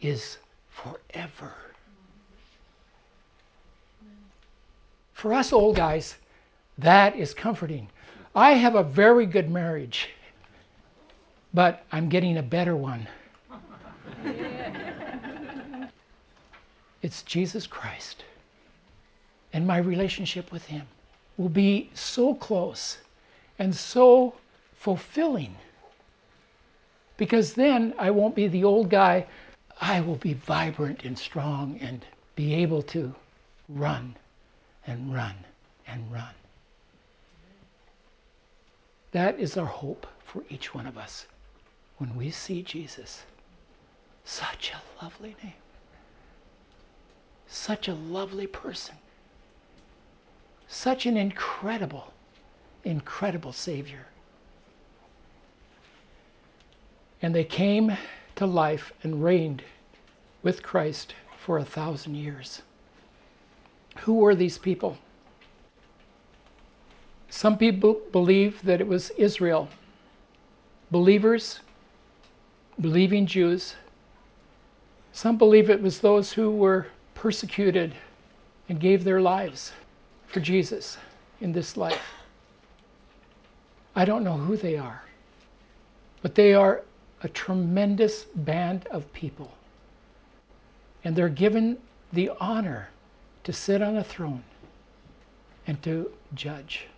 is 0.00 0.38
forever. 0.70 1.52
For 5.12 5.34
us 5.34 5.52
old 5.52 5.76
guys, 5.76 6.16
that 6.78 7.16
is 7.16 7.34
comforting. 7.34 7.88
I 8.34 8.52
have 8.52 8.74
a 8.74 8.82
very 8.82 9.26
good 9.26 9.50
marriage, 9.50 10.08
but 11.52 11.84
I'm 11.92 12.08
getting 12.08 12.38
a 12.38 12.42
better 12.42 12.76
one. 12.76 13.06
it's 17.02 17.22
Jesus 17.22 17.66
Christ 17.66 18.24
and 19.52 19.66
my 19.66 19.78
relationship 19.78 20.50
with 20.50 20.64
Him 20.64 20.86
will 21.36 21.48
be 21.48 21.90
so 21.94 22.34
close 22.34 22.98
and 23.58 23.74
so 23.74 24.34
fulfilling. 24.74 25.54
Because 27.16 27.54
then 27.54 27.94
I 27.98 28.10
won't 28.10 28.34
be 28.34 28.48
the 28.48 28.64
old 28.64 28.88
guy. 28.88 29.26
I 29.80 30.00
will 30.00 30.16
be 30.16 30.34
vibrant 30.34 31.04
and 31.04 31.18
strong 31.18 31.78
and 31.80 32.04
be 32.34 32.54
able 32.54 32.82
to 32.82 33.14
run 33.68 34.16
and 34.86 35.12
run 35.14 35.34
and 35.86 36.10
run. 36.10 36.34
That 39.12 39.38
is 39.38 39.56
our 39.56 39.66
hope 39.66 40.06
for 40.24 40.42
each 40.50 40.74
one 40.74 40.86
of 40.86 40.98
us 40.98 41.26
when 41.98 42.16
we 42.16 42.30
see 42.30 42.62
Jesus. 42.62 43.22
Such 44.24 44.72
a 44.72 45.04
lovely 45.04 45.36
name. 45.42 45.52
Such 47.46 47.88
a 47.88 47.94
lovely 47.94 48.46
person 48.46 48.96
such 50.72 51.04
an 51.04 51.18
incredible, 51.18 52.12
incredible 52.82 53.52
Savior. 53.52 54.06
And 57.20 57.34
they 57.34 57.44
came 57.44 57.96
to 58.36 58.46
life 58.46 58.90
and 59.02 59.22
reigned 59.22 59.62
with 60.42 60.62
Christ 60.62 61.14
for 61.36 61.58
a 61.58 61.64
thousand 61.64 62.14
years. 62.14 62.62
Who 64.00 64.14
were 64.14 64.34
these 64.34 64.56
people? 64.56 64.96
Some 67.32 67.56
people 67.56 67.98
believe 68.12 68.60
that 68.62 68.82
it 68.82 68.86
was 68.86 69.08
Israel, 69.16 69.66
believers, 70.90 71.60
believing 72.78 73.24
Jews. 73.24 73.74
Some 75.14 75.38
believe 75.38 75.70
it 75.70 75.80
was 75.80 75.98
those 75.98 76.30
who 76.30 76.50
were 76.50 76.86
persecuted 77.14 77.94
and 78.68 78.78
gave 78.78 79.02
their 79.02 79.22
lives 79.22 79.72
for 80.26 80.40
Jesus 80.40 80.98
in 81.40 81.52
this 81.52 81.78
life. 81.78 82.02
I 83.96 84.04
don't 84.04 84.24
know 84.24 84.36
who 84.36 84.58
they 84.58 84.76
are, 84.76 85.02
but 86.20 86.34
they 86.34 86.52
are 86.52 86.82
a 87.22 87.30
tremendous 87.30 88.24
band 88.24 88.86
of 88.88 89.10
people. 89.14 89.50
And 91.02 91.16
they're 91.16 91.30
given 91.30 91.78
the 92.12 92.30
honor 92.38 92.90
to 93.44 93.54
sit 93.54 93.80
on 93.80 93.96
a 93.96 94.04
throne 94.04 94.44
and 95.66 95.82
to 95.82 96.12
judge. 96.34 96.88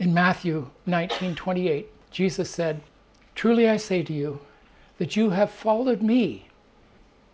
In 0.00 0.14
Matthew 0.14 0.70
19:28, 0.86 1.86
Jesus 2.12 2.48
said, 2.48 2.82
"Truly 3.34 3.68
I 3.68 3.78
say 3.78 4.04
to 4.04 4.12
you 4.12 4.38
that 4.98 5.16
you 5.16 5.30
have 5.30 5.50
followed 5.50 6.02
me 6.02 6.46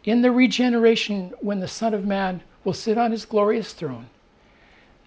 in 0.02 0.22
the 0.22 0.30
regeneration 0.30 1.34
when 1.42 1.60
the 1.60 1.68
Son 1.68 1.92
of 1.92 2.06
Man 2.06 2.42
will 2.64 2.72
sit 2.72 2.96
on 2.96 3.10
his 3.10 3.26
glorious 3.26 3.74
throne. 3.74 4.08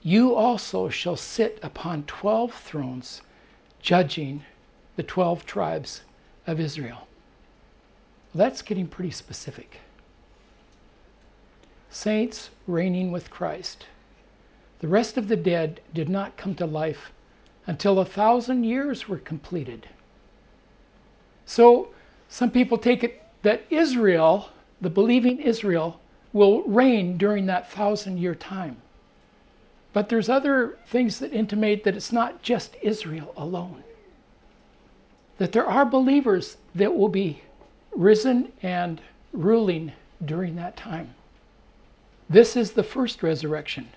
You 0.03 0.35
also 0.35 0.89
shall 0.89 1.15
sit 1.15 1.57
upon 1.63 2.03
12 2.03 2.53
thrones, 2.53 3.23
judging 3.81 4.45
the 4.95 5.01
12 5.01 5.43
tribes 5.47 6.03
of 6.45 6.59
Israel. 6.59 7.07
That's 8.35 8.61
getting 8.61 8.87
pretty 8.87 9.09
specific. 9.09 9.79
Saints 11.89 12.51
reigning 12.67 13.11
with 13.11 13.31
Christ. 13.31 13.87
The 14.77 14.87
rest 14.87 15.17
of 15.17 15.27
the 15.27 15.35
dead 15.35 15.81
did 15.91 16.07
not 16.07 16.37
come 16.37 16.53
to 16.53 16.67
life 16.67 17.11
until 17.67 17.99
a 17.99 18.05
thousand 18.05 18.63
years 18.63 19.07
were 19.07 19.17
completed. 19.17 19.87
So 21.45 21.89
some 22.29 22.49
people 22.49 22.77
take 22.77 23.03
it 23.03 23.21
that 23.43 23.63
Israel, 23.69 24.49
the 24.81 24.89
believing 24.89 25.39
Israel, 25.39 25.99
will 26.33 26.63
reign 26.63 27.17
during 27.17 27.45
that 27.45 27.71
thousand 27.71 28.17
year 28.17 28.35
time. 28.35 28.77
But 29.93 30.09
there's 30.09 30.29
other 30.29 30.77
things 30.87 31.19
that 31.19 31.33
intimate 31.33 31.83
that 31.83 31.95
it's 31.95 32.11
not 32.11 32.41
just 32.41 32.75
Israel 32.81 33.33
alone. 33.37 33.83
That 35.37 35.51
there 35.51 35.65
are 35.65 35.85
believers 35.85 36.57
that 36.75 36.95
will 36.95 37.09
be 37.09 37.41
risen 37.95 38.51
and 38.61 39.01
ruling 39.33 39.91
during 40.25 40.55
that 40.55 40.77
time. 40.77 41.13
This 42.29 42.55
is 42.55 42.71
the 42.71 42.83
first 42.83 43.23
resurrection. 43.23 43.87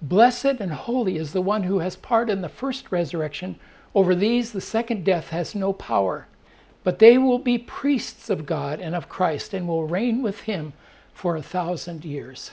Blessed 0.00 0.60
and 0.60 0.70
holy 0.70 1.16
is 1.16 1.32
the 1.32 1.42
one 1.42 1.64
who 1.64 1.80
has 1.80 1.96
part 1.96 2.30
in 2.30 2.40
the 2.40 2.48
first 2.48 2.92
resurrection. 2.92 3.58
Over 3.96 4.14
these, 4.14 4.52
the 4.52 4.60
second 4.60 5.04
death 5.04 5.30
has 5.30 5.56
no 5.56 5.72
power. 5.72 6.28
But 6.84 7.00
they 7.00 7.18
will 7.18 7.40
be 7.40 7.58
priests 7.58 8.30
of 8.30 8.46
God 8.46 8.78
and 8.78 8.94
of 8.94 9.08
Christ 9.08 9.52
and 9.54 9.66
will 9.66 9.88
reign 9.88 10.22
with 10.22 10.42
him 10.42 10.72
for 11.12 11.34
a 11.34 11.42
thousand 11.42 12.04
years. 12.04 12.52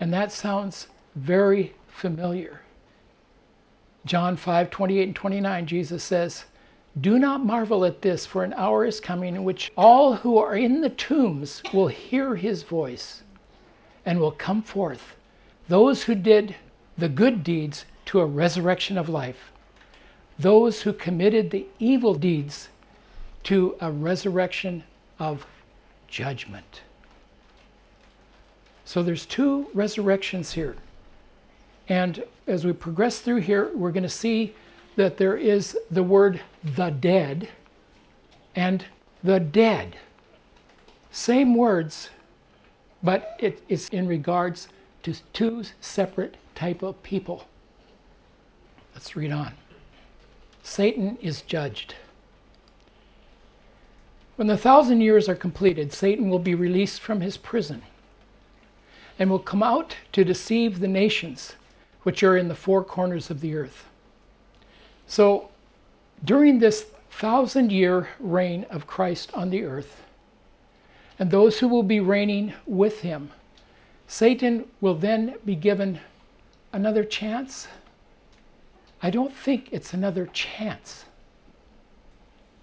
And 0.00 0.14
that 0.14 0.32
sounds 0.32 0.88
very 1.14 1.74
familiar. 1.88 2.62
John 4.06 4.34
5 4.34 4.70
28 4.70 5.02
and 5.08 5.14
29, 5.14 5.66
Jesus 5.66 6.02
says, 6.02 6.46
Do 6.98 7.18
not 7.18 7.44
marvel 7.44 7.84
at 7.84 8.00
this, 8.00 8.24
for 8.24 8.44
an 8.44 8.54
hour 8.54 8.86
is 8.86 8.98
coming 8.98 9.36
in 9.36 9.44
which 9.44 9.70
all 9.76 10.14
who 10.14 10.38
are 10.38 10.56
in 10.56 10.80
the 10.80 10.88
tombs 10.88 11.62
will 11.74 11.88
hear 11.88 12.34
his 12.34 12.62
voice 12.62 13.24
and 14.06 14.18
will 14.18 14.32
come 14.32 14.62
forth 14.62 15.16
those 15.70 16.02
who 16.02 16.16
did 16.16 16.56
the 16.98 17.08
good 17.08 17.44
deeds 17.44 17.84
to 18.04 18.18
a 18.18 18.26
resurrection 18.26 18.98
of 18.98 19.08
life, 19.08 19.52
those 20.36 20.82
who 20.82 20.92
committed 20.92 21.48
the 21.48 21.64
evil 21.78 22.12
deeds 22.12 22.68
to 23.44 23.76
a 23.80 23.88
resurrection 23.88 24.82
of 25.20 25.46
judgment. 26.08 26.82
So 28.84 29.04
there's 29.04 29.24
two 29.24 29.68
resurrections 29.72 30.52
here. 30.52 30.74
And 31.88 32.24
as 32.48 32.64
we 32.64 32.72
progress 32.72 33.20
through 33.20 33.42
here, 33.42 33.70
we're 33.72 33.92
going 33.92 34.02
to 34.02 34.08
see 34.08 34.52
that 34.96 35.16
there 35.18 35.36
is 35.36 35.78
the 35.92 36.02
word 36.02 36.40
the 36.74 36.90
dead 36.90 37.48
and 38.56 38.84
the 39.22 39.38
dead. 39.38 39.96
Same 41.12 41.54
words, 41.54 42.10
but 43.04 43.36
it 43.38 43.62
is 43.68 43.88
in 43.90 44.08
regards 44.08 44.66
to 45.02 45.14
two 45.32 45.64
separate 45.80 46.36
type 46.54 46.82
of 46.82 47.02
people. 47.02 47.46
Let's 48.94 49.16
read 49.16 49.32
on. 49.32 49.54
Satan 50.62 51.16
is 51.20 51.42
judged. 51.42 51.94
When 54.36 54.46
the 54.46 54.56
thousand 54.56 55.00
years 55.00 55.28
are 55.28 55.34
completed, 55.34 55.92
Satan 55.92 56.30
will 56.30 56.38
be 56.38 56.54
released 56.54 57.00
from 57.00 57.20
his 57.20 57.36
prison 57.36 57.82
and 59.18 59.28
will 59.28 59.38
come 59.38 59.62
out 59.62 59.96
to 60.12 60.24
deceive 60.24 60.80
the 60.80 60.88
nations 60.88 61.54
which 62.02 62.22
are 62.22 62.36
in 62.36 62.48
the 62.48 62.54
four 62.54 62.82
corners 62.82 63.30
of 63.30 63.40
the 63.40 63.54
earth. 63.54 63.86
So, 65.06 65.50
during 66.24 66.58
this 66.58 66.86
thousand 67.10 67.70
year 67.70 68.08
reign 68.18 68.64
of 68.70 68.86
Christ 68.86 69.30
on 69.34 69.50
the 69.50 69.64
earth, 69.64 70.02
and 71.18 71.30
those 71.30 71.58
who 71.58 71.68
will 71.68 71.82
be 71.82 72.00
reigning 72.00 72.54
with 72.66 73.00
him 73.00 73.30
Satan 74.12 74.66
will 74.80 74.96
then 74.96 75.36
be 75.44 75.54
given 75.54 76.00
another 76.72 77.04
chance. 77.04 77.68
I 79.04 79.08
don't 79.08 79.32
think 79.32 79.68
it's 79.70 79.94
another 79.94 80.26
chance. 80.32 81.04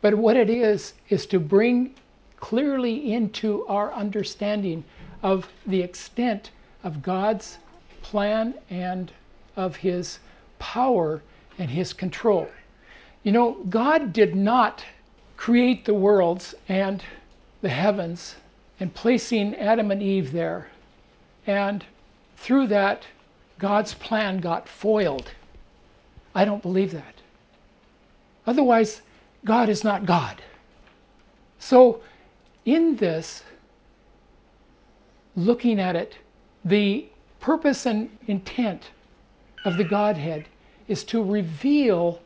But 0.02 0.16
what 0.16 0.36
it 0.36 0.50
is, 0.50 0.94
is 1.08 1.26
to 1.28 1.40
bring 1.40 1.96
clearly 2.36 3.14
into 3.14 3.66
our 3.68 3.94
understanding 3.94 4.84
of 5.24 5.48
the 5.66 5.82
extent 5.82 6.52
of 6.84 7.02
God's 7.02 7.60
plan 8.02 8.54
and 8.70 9.14
of 9.56 9.78
his 9.78 10.20
power 10.60 11.22
and 11.58 11.70
his 11.72 11.94
control. 11.94 12.50
You 13.24 13.32
know, 13.32 13.54
God 13.70 14.12
did 14.12 14.36
not 14.36 14.84
create 15.38 15.86
the 15.86 15.94
worlds 15.94 16.54
and 16.68 17.02
the 17.62 17.70
heavens 17.70 18.36
and 18.82 18.94
placing 18.94 19.56
Adam 19.56 19.92
and 19.92 20.04
Eve 20.04 20.34
there 20.34 20.68
and 21.48 21.84
through 22.36 22.68
that, 22.68 23.08
God's 23.58 23.94
plan 23.96 24.40
got 24.40 24.68
foiled. 24.70 25.32
I 26.36 26.46
don't 26.46 26.62
believe 26.62 26.92
that. 26.92 27.16
Otherwise, 28.46 29.02
God 29.44 29.70
is 29.70 29.84
not 29.84 30.06
God. 30.06 30.42
So, 31.58 32.02
in 32.66 32.98
this, 32.98 33.44
looking 35.36 35.80
at 35.80 35.96
it, 35.96 36.16
the 36.64 37.08
purpose 37.40 37.86
and 37.86 38.10
intent 38.28 38.92
of 39.66 39.78
the 39.78 39.84
Godhead 39.84 40.46
is 40.88 41.04
to 41.06 41.24
reveal 41.24 42.22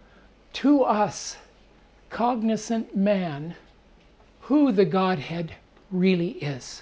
to 0.54 0.84
us, 0.84 1.38
cognizant 2.10 2.96
man, 2.96 3.56
who 4.42 4.72
the 4.72 4.86
Godhead 4.86 5.54
really 5.92 6.32
is. 6.32 6.82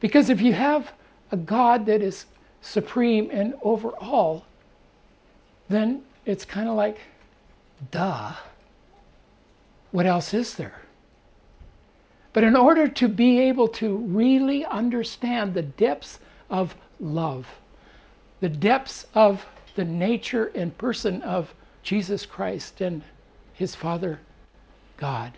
Because 0.00 0.30
if 0.30 0.40
you 0.40 0.52
have 0.52 0.92
a 1.30 1.36
God 1.36 1.86
that 1.86 2.02
is 2.02 2.26
supreme 2.60 3.30
and 3.32 3.54
over 3.62 3.90
all, 3.90 4.44
then 5.68 6.02
it's 6.24 6.44
kind 6.44 6.68
of 6.68 6.76
like, 6.76 6.98
duh. 7.90 8.32
What 9.90 10.06
else 10.06 10.34
is 10.34 10.54
there? 10.54 10.82
But 12.32 12.44
in 12.44 12.56
order 12.56 12.88
to 12.88 13.08
be 13.08 13.40
able 13.40 13.68
to 13.68 13.96
really 13.96 14.64
understand 14.64 15.54
the 15.54 15.62
depths 15.62 16.20
of 16.50 16.74
love, 17.00 17.46
the 18.40 18.48
depths 18.48 19.06
of 19.14 19.44
the 19.74 19.84
nature 19.84 20.46
and 20.54 20.76
person 20.76 21.22
of 21.22 21.52
Jesus 21.82 22.26
Christ 22.26 22.80
and 22.80 23.02
his 23.54 23.74
Father 23.74 24.20
God, 24.98 25.32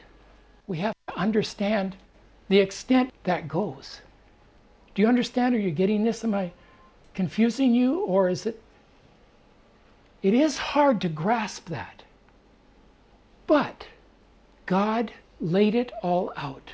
we 0.67 0.79
have 0.79 0.95
to 1.09 1.15
understand 1.17 1.97
the 2.49 2.59
extent 2.59 3.13
that 3.25 3.49
goes. 3.49 4.01
Do 4.95 5.03
you 5.03 5.09
understand? 5.09 5.55
Are 5.55 5.59
you 5.59 5.71
getting 5.71 6.05
this? 6.05 6.25
Am 6.25 6.35
I 6.35 6.53
confusing 7.15 7.75
you? 7.75 8.01
Or 8.01 8.29
is 8.29 8.47
it? 8.47 8.61
It 10.23 10.35
is 10.35 10.59
hard 10.59 11.01
to 11.01 11.09
grasp 11.09 11.69
that. 11.69 12.03
But 13.47 13.87
God 14.67 15.13
laid 15.41 15.75
it 15.75 15.91
all 16.03 16.33
out 16.37 16.73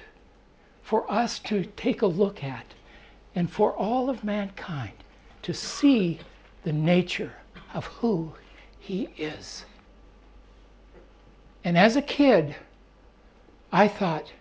for 0.83 1.11
us 1.11 1.38
to 1.40 1.64
take 1.76 2.02
a 2.02 2.07
look 2.07 2.42
at 2.42 2.66
and 3.35 3.50
for 3.50 3.72
all 3.72 4.11
of 4.11 4.24
mankind 4.24 4.92
to 5.42 5.55
see 5.55 6.18
the 6.64 6.72
nature 6.72 7.33
of 7.74 7.85
who 7.87 8.33
He 8.81 9.09
is. 9.16 9.64
And 11.64 11.76
as 11.76 11.96
a 11.96 12.02
kid, 12.02 12.57
I 13.72 13.88
thought, 13.88 14.33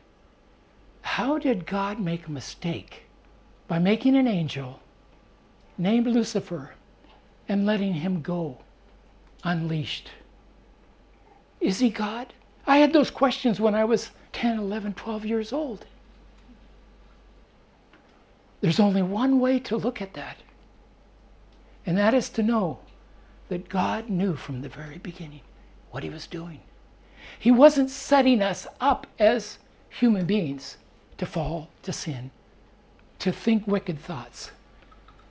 how 1.02 1.38
did 1.38 1.66
God 1.66 2.00
make 2.00 2.28
a 2.28 2.32
mistake? 2.32 3.05
By 3.68 3.80
making 3.80 4.16
an 4.16 4.28
angel 4.28 4.80
named 5.78 6.08
Lucifer 6.08 6.74
and 7.48 7.66
letting 7.66 7.94
him 7.94 8.22
go 8.22 8.58
unleashed. 9.44 10.12
Is 11.60 11.80
he 11.80 11.90
God? 11.90 12.34
I 12.68 12.78
had 12.78 12.94
those 12.94 13.12
questions 13.12 13.60
when 13.60 13.76
I 13.76 13.86
was 13.86 14.12
10, 14.34 14.58
11, 14.58 14.94
12 14.94 15.26
years 15.26 15.54
old. 15.54 15.86
There's 18.62 18.80
only 18.80 19.02
one 19.02 19.40
way 19.40 19.60
to 19.60 19.78
look 19.78 20.02
at 20.02 20.14
that, 20.14 20.38
and 21.86 21.98
that 21.98 22.14
is 22.14 22.30
to 22.30 22.44
know 22.44 22.80
that 23.50 23.70
God 23.70 24.10
knew 24.10 24.36
from 24.36 24.62
the 24.62 24.70
very 24.70 24.98
beginning 24.98 25.42
what 25.92 26.04
he 26.04 26.10
was 26.10 26.26
doing. 26.26 26.60
He 27.40 27.52
wasn't 27.52 27.90
setting 27.90 28.42
us 28.42 28.66
up 28.82 29.06
as 29.20 29.60
human 29.90 30.26
beings 30.26 30.78
to 31.18 31.26
fall, 31.26 31.70
to 31.84 31.94
sin, 31.94 32.32
to 33.20 33.32
think 33.32 33.68
wicked 33.68 34.00
thoughts, 34.00 34.52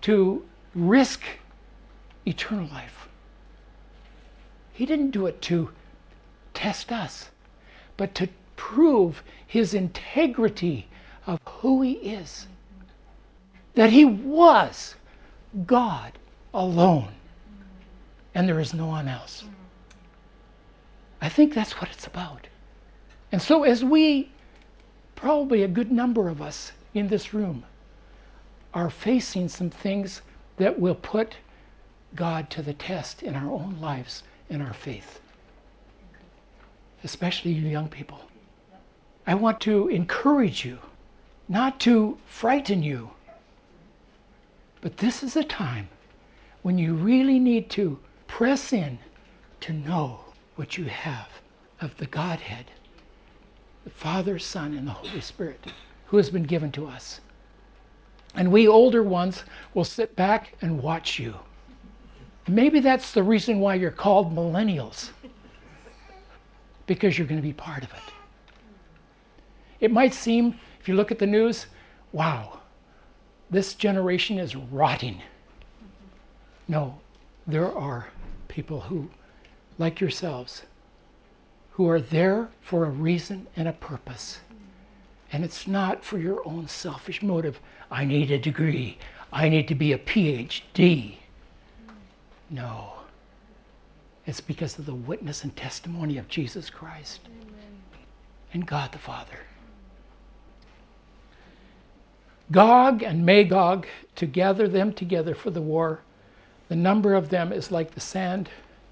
to 0.03 0.45
risk 0.75 1.23
eternal 2.27 2.67
life. 2.69 3.09
He 4.73 4.87
didn't 4.87 5.11
do 5.11 5.27
it 5.27 5.41
to 5.43 5.71
test 6.55 6.93
us, 6.93 7.31
but 7.97 8.15
to 8.17 8.29
prove 8.57 9.23
his 9.47 9.75
integrity 9.75 10.89
of 11.27 11.41
who 11.47 11.83
he 11.83 11.93
is. 11.93 12.47
that 13.75 13.91
he 13.91 14.05
was 14.05 14.95
God 15.67 16.13
alone 16.53 17.09
and 18.35 18.49
there 18.49 18.61
is 18.61 18.75
no 18.75 18.87
one 18.87 19.09
else. 19.09 19.45
I 21.21 21.29
think 21.29 21.55
that's 21.55 21.81
what 21.81 21.91
it's 21.91 22.07
about. 22.07 22.47
And 23.33 23.41
so, 23.41 23.63
as 23.65 23.85
we, 23.85 24.31
probably 25.17 25.63
a 25.63 25.69
good 25.69 25.91
number 25.91 26.29
of 26.29 26.43
us 26.43 26.73
in 26.95 27.09
this 27.09 27.33
room, 27.33 27.65
are 28.75 28.91
facing 28.91 29.49
some 29.49 29.71
things 29.71 30.21
that 30.57 30.79
will 30.79 30.97
put 30.97 31.37
God 32.15 32.51
to 32.51 32.63
the 32.63 32.75
test 32.75 33.23
in 33.23 33.35
our 33.35 33.51
own 33.51 33.79
lives 33.81 34.25
in 34.51 34.61
our 34.61 34.75
faith, 34.75 35.21
especially 37.03 37.53
you 37.53 37.69
young 37.69 37.89
people. 37.89 38.21
I 39.27 39.35
want 39.35 39.61
to 39.63 39.89
encourage 39.89 40.65
you, 40.65 40.79
not 41.49 41.81
to 41.81 42.19
frighten 42.27 42.83
you, 42.83 43.11
but 44.81 44.99
this 44.99 45.23
is 45.23 45.37
a 45.37 45.45
time 45.45 45.89
when 46.63 46.77
you 46.77 46.95
really 46.95 47.39
need 47.39 47.71
to 47.71 47.99
press 48.27 48.73
in 48.73 48.99
to 49.61 49.73
know 49.73 50.21
what 50.57 50.77
you 50.77 50.85
have 50.85 51.29
of 51.81 51.97
the 51.97 52.07
Godhead, 52.07 52.67
the 53.85 53.91
Father, 53.91 54.39
Son, 54.39 54.75
and 54.75 54.87
the 54.87 54.93
Holy 54.93 55.21
Spirit, 55.21 55.73
who 56.07 56.17
has 56.17 56.31
been 56.31 56.43
given 56.43 56.71
to 56.73 56.87
us. 56.87 57.21
And 58.35 58.51
we 58.51 58.67
older 58.67 59.03
ones 59.03 59.45
will 59.75 59.85
sit 59.85 60.17
back 60.17 60.55
and 60.61 60.83
watch 60.83 61.19
you. 61.19 61.35
Maybe 62.49 62.81
that's 62.81 63.13
the 63.13 63.23
reason 63.23 63.61
why 63.61 63.77
you're 63.77 63.91
called 63.91 64.35
millennials, 64.35 65.11
because 66.87 67.17
you're 67.17 67.27
going 67.27 67.41
to 67.41 67.47
be 67.47 67.53
part 67.53 67.83
of 67.83 67.91
it. 67.91 68.13
It 69.81 69.91
might 69.91 70.15
seem, 70.15 70.59
if 70.81 70.89
you 70.89 70.95
look 70.95 71.11
at 71.11 71.19
the 71.19 71.27
news, 71.27 71.67
wow, 72.13 72.59
this 73.51 73.75
generation 73.75 74.39
is 74.39 74.57
rotting. 74.57 75.23
No, 76.69 76.99
there 77.47 77.73
are 77.73 78.09
people 78.49 78.81
who, 78.81 79.09
like 79.79 80.01
yourselves, 80.01 80.63
who 81.71 81.89
are 81.89 82.01
there 82.01 82.49
for 82.63 82.85
a 82.85 82.91
reason 82.91 83.47
and 83.57 83.69
a 83.69 83.73
purpose. 83.73 84.41
And 85.35 85.45
it's 85.45 85.67
not 85.67 86.05
for 86.05 86.17
your 86.17 86.47
own 86.47 86.69
selfish 86.69 87.21
motive. 87.21 87.59
I 87.91 88.05
need 88.05 88.31
a 88.31 88.39
degree. 88.39 88.99
I 89.33 89.49
need 89.49 89.67
to 89.67 89.75
be 89.75 89.93
a 89.93 89.99
PhD. 89.99 91.17
No. 92.51 92.93
It's 94.27 94.41
because 94.41 94.79
of 94.79 94.87
the 94.87 94.95
witness 94.95 95.43
and 95.43 95.57
testimony 95.57 96.19
of 96.19 96.29
Jesus 96.29 96.71
Christ 96.71 97.23
Amen. 97.27 97.83
and 98.53 98.65
God 98.65 98.93
the 98.93 98.99
Father. 98.99 99.41
Gog 102.53 103.03
and 103.03 103.27
Magog, 103.27 103.89
to 104.15 104.27
gather 104.27 104.69
them 104.69 104.93
together 104.93 105.35
for 105.35 105.51
the 105.51 105.61
war, 105.61 105.99
the 106.69 106.77
number 106.77 107.13
of 107.13 107.29
them 107.29 107.53
is 107.53 107.73
like 107.73 107.91
the 107.91 108.01
sand 108.01 108.49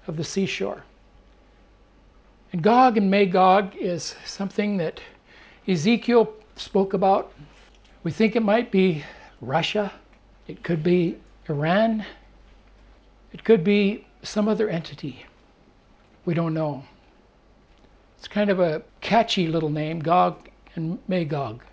of 0.07 0.17
the 0.17 0.25
seashore. 0.25 0.83
And 2.51 2.61
Gog 2.61 2.97
and 2.97 3.09
Magog 3.09 3.77
is 3.77 4.15
something 4.25 4.75
that 4.75 4.99
Ezekiel 5.65 6.33
spoke 6.57 6.93
about. 6.93 7.31
We 8.03 8.11
think 8.11 8.35
it 8.35 8.43
might 8.43 8.69
be 8.69 9.03
Russia, 9.39 9.93
it 10.45 10.61
could 10.61 10.83
be 10.83 11.17
Iran, 11.47 12.05
it 13.31 13.45
could 13.45 13.63
be 13.63 14.05
some 14.23 14.49
other 14.49 14.67
entity. 14.67 15.25
We 16.25 16.33
don't 16.33 16.53
know. 16.53 16.83
It's 18.17 18.27
kind 18.27 18.49
of 18.49 18.59
a 18.59 18.83
catchy 18.99 19.47
little 19.47 19.69
name, 19.69 19.99
Gog 19.99 20.49
and 20.75 20.99
Magog, 21.07 21.63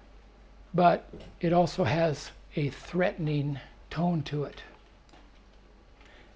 but 0.73 1.09
it 1.41 1.53
also 1.53 1.83
has 1.83 2.31
a 2.55 2.71
threatening 2.71 3.59
tone 3.91 4.23
to 4.23 4.45
it. 4.45 4.63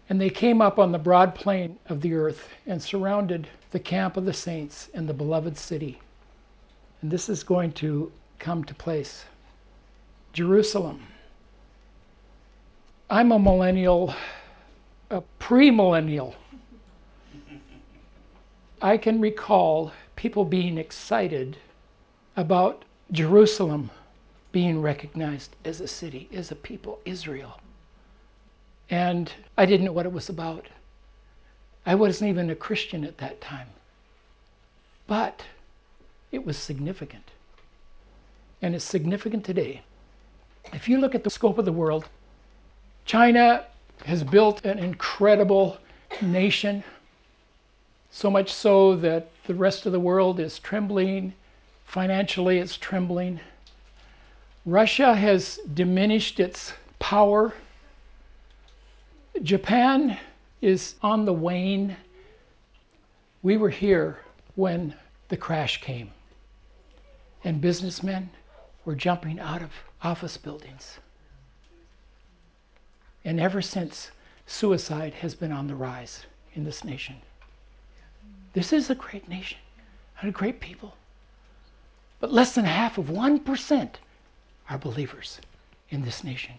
And 0.09 0.21
they 0.21 0.31
came 0.31 0.61
up 0.61 0.81
on 0.81 0.90
the 0.90 0.99
broad 0.99 1.37
plain 1.37 1.79
of 1.88 2.01
the 2.01 2.14
earth 2.14 2.49
and 2.67 2.83
surrounded 2.83 3.47
the 3.71 3.81
camp 3.81 4.17
of 4.17 4.25
the 4.25 4.33
saints 4.33 4.88
and 4.93 5.09
the 5.09 5.14
beloved 5.14 5.57
city. 5.57 6.01
And 7.05 7.11
this 7.11 7.29
is 7.29 7.45
going 7.45 7.73
to 7.75 8.11
come 8.38 8.64
to 8.64 8.75
place. 8.75 9.27
Jerusalem. 10.33 11.07
I'm 13.11 13.31
a 13.31 13.38
millennial 13.38 14.14
a 15.11 15.23
premillennial, 15.38 16.35
I 18.81 18.97
can 18.97 19.21
recall 19.21 19.93
people 20.17 20.47
being 20.47 20.79
excited 20.79 21.59
about 22.38 22.87
Jerusalem 23.12 23.90
being 24.51 24.81
recognized 24.81 25.57
as 25.67 25.83
a 25.83 25.87
city, 25.87 26.27
as 26.33 26.51
a 26.51 26.57
people, 26.57 27.01
Israel. 27.05 27.61
And 28.88 29.31
I 29.59 29.67
didn't 29.67 29.85
know 29.85 29.93
what 29.93 30.07
it 30.07 30.12
was 30.12 30.31
about. 30.31 30.69
I 31.85 31.95
wasn't 31.95 32.31
even 32.31 32.49
a 32.49 32.57
Christian 32.57 33.05
at 33.05 33.19
that 33.19 33.43
time. 33.43 33.69
But 35.07 35.43
it 36.35 36.44
was 36.44 36.57
significant. 36.59 37.31
And 38.61 38.75
it's 38.75 38.85
significant 38.85 39.44
today. 39.44 39.83
If 40.73 40.88
you 40.88 40.99
look 40.99 41.14
at 41.14 41.25
the 41.25 41.31
scope 41.31 41.59
of 41.59 41.64
the 41.64 41.73
world, 41.73 42.09
China 43.05 43.64
has 44.05 44.25
built 44.25 44.64
an 44.64 44.79
incredible 44.79 45.79
nation, 46.20 46.83
so 48.11 48.31
much 48.31 48.53
so 48.53 48.97
that 48.97 49.31
the 49.47 49.55
rest 49.55 49.87
of 49.87 49.92
the 49.92 50.01
world 50.01 50.40
is 50.40 50.59
trembling. 50.59 51.35
Financially, 51.85 52.59
it's 52.59 52.77
trembling. 52.77 53.38
Russia 54.66 55.14
has 55.14 55.61
diminished 55.75 56.40
its 56.40 56.73
power. 56.99 57.53
Japan 59.42 60.18
is 60.62 60.94
on 61.03 61.25
the 61.27 61.33
wane. 61.33 61.97
We 63.42 63.59
were 63.59 63.68
here 63.68 64.18
when 64.55 64.94
the 65.29 65.37
crash 65.37 65.81
came, 65.81 66.11
and 67.44 67.61
businessmen 67.61 68.30
were 68.85 68.94
jumping 68.94 69.38
out 69.38 69.62
of 69.62 69.70
office 70.02 70.37
buildings. 70.37 70.98
And 73.24 73.38
ever 73.38 73.62
since, 73.62 74.11
suicide 74.46 75.14
has 75.14 75.35
been 75.35 75.52
on 75.52 75.66
the 75.66 75.74
rise 75.74 76.26
in 76.54 76.64
this 76.64 76.85
nation. 76.85 77.16
This 78.52 78.72
is 78.72 78.90
a 78.90 78.94
great 78.94 79.28
nation 79.28 79.59
and 80.20 80.28
a 80.28 80.33
great 80.33 80.61
people. 80.61 80.96
But 82.20 82.33
less 82.33 82.54
than 82.54 82.64
half 82.64 82.98
of 82.98 83.07
1% 83.07 83.94
are 84.70 84.78
believers 84.78 85.40
in 85.90 86.02
this 86.02 86.24
nation. 86.24 86.54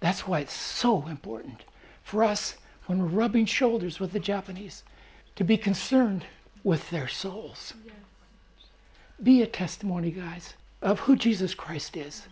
That's 0.00 0.26
why 0.26 0.40
it's 0.40 0.52
so 0.52 1.06
important 1.06 1.64
for 2.02 2.24
us, 2.24 2.56
when 2.86 2.98
we're 2.98 3.06
rubbing 3.06 3.44
shoulders 3.44 4.00
with 4.00 4.12
the 4.12 4.20
Japanese, 4.20 4.82
to 5.36 5.44
be 5.44 5.58
concerned 5.58 6.24
with 6.64 6.88
their 6.88 7.08
souls. 7.08 7.74
Yes. 7.84 7.94
Be 9.22 9.42
a 9.42 9.46
testimony, 9.46 10.10
guys, 10.10 10.54
of 10.82 11.00
who 11.00 11.16
Jesus 11.16 11.54
Christ 11.54 11.96
is. 11.96 12.26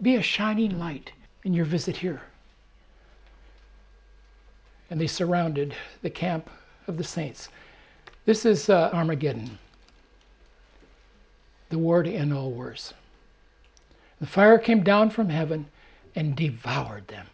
Be 0.00 0.16
a 0.16 0.22
shining 0.22 0.78
light 0.78 1.12
in 1.44 1.54
your 1.54 1.64
visit 1.64 1.96
here 1.96 2.22
and 4.92 5.00
they 5.00 5.06
surrounded 5.06 5.74
the 6.02 6.10
camp 6.10 6.50
of 6.86 6.98
the 6.98 7.02
saints. 7.02 7.48
This 8.26 8.44
is 8.44 8.68
uh, 8.68 8.90
Armageddon, 8.92 9.58
the 11.70 11.78
war 11.78 12.02
to 12.02 12.12
end 12.12 12.34
all 12.34 12.50
wars. 12.50 12.92
The 14.20 14.26
fire 14.26 14.58
came 14.58 14.84
down 14.84 15.08
from 15.08 15.30
heaven 15.30 15.64
and 16.14 16.36
devoured 16.36 17.08
them. 17.08 17.26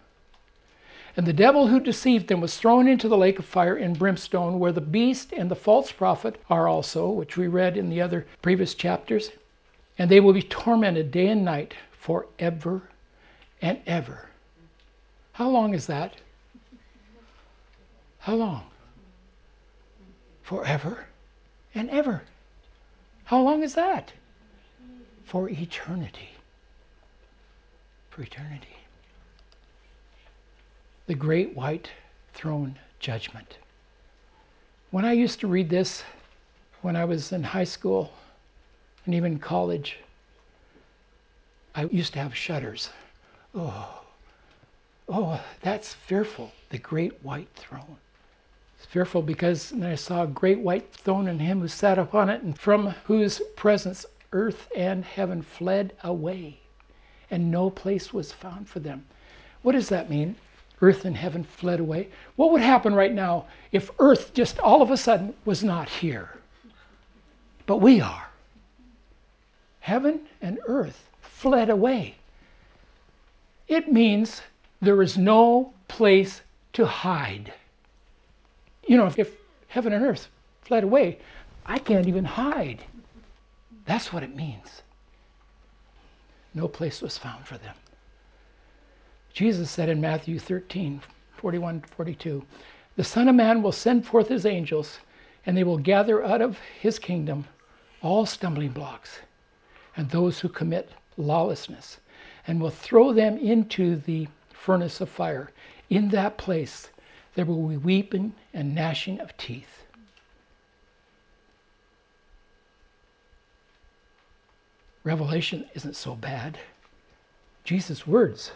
And 1.17 1.27
the 1.27 1.33
devil 1.33 1.67
who 1.67 1.81
deceived 1.81 2.29
them 2.29 2.41
was 2.41 2.57
thrown 2.57 2.87
into 2.87 3.09
the 3.09 3.17
lake 3.17 3.39
of 3.39 3.45
fire 3.45 3.77
and 3.77 3.99
brimstone, 3.99 4.59
where 4.59 4.73
the 4.73 4.81
beast 4.81 5.33
and 5.33 5.51
the 5.51 5.57
false 5.57 5.91
prophet 5.91 6.41
are 6.49 6.69
also, 6.69 7.11
which 7.11 7.37
we 7.37 7.49
read 7.49 7.77
in 7.77 7.89
the 7.91 8.01
other 8.01 8.27
previous 8.43 8.75
chapters. 8.75 9.31
And 9.99 10.11
they 10.11 10.21
will 10.21 10.33
be 10.33 10.43
tormented 10.43 11.11
day 11.11 11.29
and 11.29 11.45
night 11.45 11.75
forever 11.91 12.83
and 13.61 13.81
ever. 13.87 14.29
How 15.33 15.49
long 15.49 15.75
is 15.75 15.87
that? 15.87 16.15
How 18.19 18.35
long? 18.35 18.65
Forever 20.43 21.07
and 21.75 21.91
ever. 21.91 22.23
How 23.25 23.43
long 23.43 23.63
is 23.63 23.75
that? 23.75 24.13
For 25.25 25.49
eternity. 25.49 26.31
For 28.11 28.23
eternity. 28.23 28.78
The 31.09 31.15
great 31.15 31.57
white 31.57 31.91
throne 32.35 32.79
judgment. 33.01 33.57
When 34.91 35.07
I 35.07 35.13
used 35.13 35.41
to 35.41 35.47
read 35.47 35.71
this 35.71 36.05
when 36.83 36.97
I 36.97 37.07
was 37.07 37.33
in 37.33 37.43
high 37.43 37.65
school 37.65 38.13
and 39.07 39.15
even 39.15 39.39
college, 39.39 40.01
I 41.75 41.85
used 41.85 42.13
to 42.13 42.19
have 42.19 42.37
shudders. 42.37 42.91
Oh, 43.55 44.03
oh, 45.09 45.43
that's 45.63 45.95
fearful. 45.95 46.53
The 46.69 46.77
great 46.77 47.25
white 47.25 47.49
throne 47.55 47.97
It's 48.77 48.85
fearful 48.85 49.23
because 49.23 49.73
I 49.73 49.95
saw 49.95 50.25
a 50.25 50.27
great 50.27 50.59
white 50.59 50.93
throne 50.93 51.27
and 51.29 51.41
him 51.41 51.61
who 51.61 51.69
sat 51.69 51.99
upon 51.99 52.29
it, 52.29 52.43
and 52.43 52.59
from 52.59 52.89
whose 53.05 53.41
presence 53.57 54.05
earth 54.35 54.69
and 54.77 55.07
heaven 55.07 55.41
fled 55.41 55.95
away, 56.05 56.59
and 57.31 57.51
no 57.51 57.71
place 57.71 58.13
was 58.13 58.31
found 58.31 58.69
for 58.69 58.81
them. 58.81 59.07
What 59.63 59.73
does 59.73 59.89
that 59.89 60.11
mean? 60.11 60.37
Earth 60.81 61.05
and 61.05 61.17
heaven 61.17 61.45
fled 61.45 61.81
away. 61.81 62.09
What 62.37 62.53
would 62.53 62.61
happen 62.61 62.95
right 62.95 63.13
now 63.13 63.47
if 63.73 63.91
earth 63.99 64.33
just 64.35 64.59
all 64.61 64.81
of 64.83 64.91
a 64.91 64.97
sudden 64.97 65.35
was 65.45 65.65
not 65.65 65.89
here? 65.89 66.39
But 67.67 67.79
we 67.79 68.01
are. 68.01 68.29
Heaven 69.81 70.21
and 70.41 70.59
earth 70.67 71.09
fled 71.21 71.71
away. 71.71 72.15
It 73.67 73.93
means 73.93 74.43
there 74.81 75.03
is 75.03 75.19
no 75.19 75.73
place 75.89 76.41
to 76.75 76.87
hide. 76.87 77.53
You 78.87 78.97
know, 78.97 79.13
if 79.17 79.37
heaven 79.69 79.93
and 79.93 80.05
earth 80.05 80.29
fled 80.63 80.85
away, 80.85 81.19
I 81.67 81.79
can't 81.79 82.07
even 82.07 82.25
hide. 82.25 82.85
That's 83.85 84.13
what 84.13 84.23
it 84.23 84.35
means. 84.37 84.83
No 86.55 86.69
place 86.69 87.03
was 87.03 87.19
found 87.19 87.47
for 87.47 87.59
them. 87.59 87.75
Jesus 89.39 89.71
said 89.71 89.89
in 89.89 90.01
Matthew 90.01 90.37
13, 90.41 91.01
41 91.37 91.83
42, 91.83 92.45
The 92.97 93.05
Son 93.05 93.29
of 93.29 93.37
Man 93.37 93.63
will 93.63 93.71
send 93.71 94.05
forth 94.05 94.27
his 94.27 94.45
angels, 94.45 94.99
and 95.47 95.57
they 95.57 95.63
will 95.63 95.79
gather 95.79 96.25
out 96.25 96.43
of 96.43 96.59
his 96.81 96.99
kingdom 96.99 97.45
all 98.03 98.27
stumbling 98.27 98.73
blocks 98.73 99.21
and 99.97 100.11
those 100.11 100.41
who 100.41 100.49
commit 100.49 100.91
lawlessness, 101.17 101.99
and 102.49 102.61
will 102.61 102.71
throw 102.71 103.13
them 103.13 103.39
into 103.39 103.95
the 103.95 104.27
furnace 104.53 105.01
of 105.01 105.09
fire. 105.09 105.53
In 105.89 106.09
that 106.09 106.37
place 106.37 106.89
there 107.37 107.45
will 107.45 107.69
be 107.69 107.77
weeping 107.77 108.35
and 108.53 108.75
gnashing 108.75 109.21
of 109.21 109.37
teeth. 109.37 109.85
Revelation 115.05 115.65
isn't 115.75 115.95
so 115.95 116.17
bad. 116.17 116.59
Jesus' 117.63 118.05
words 118.05 118.51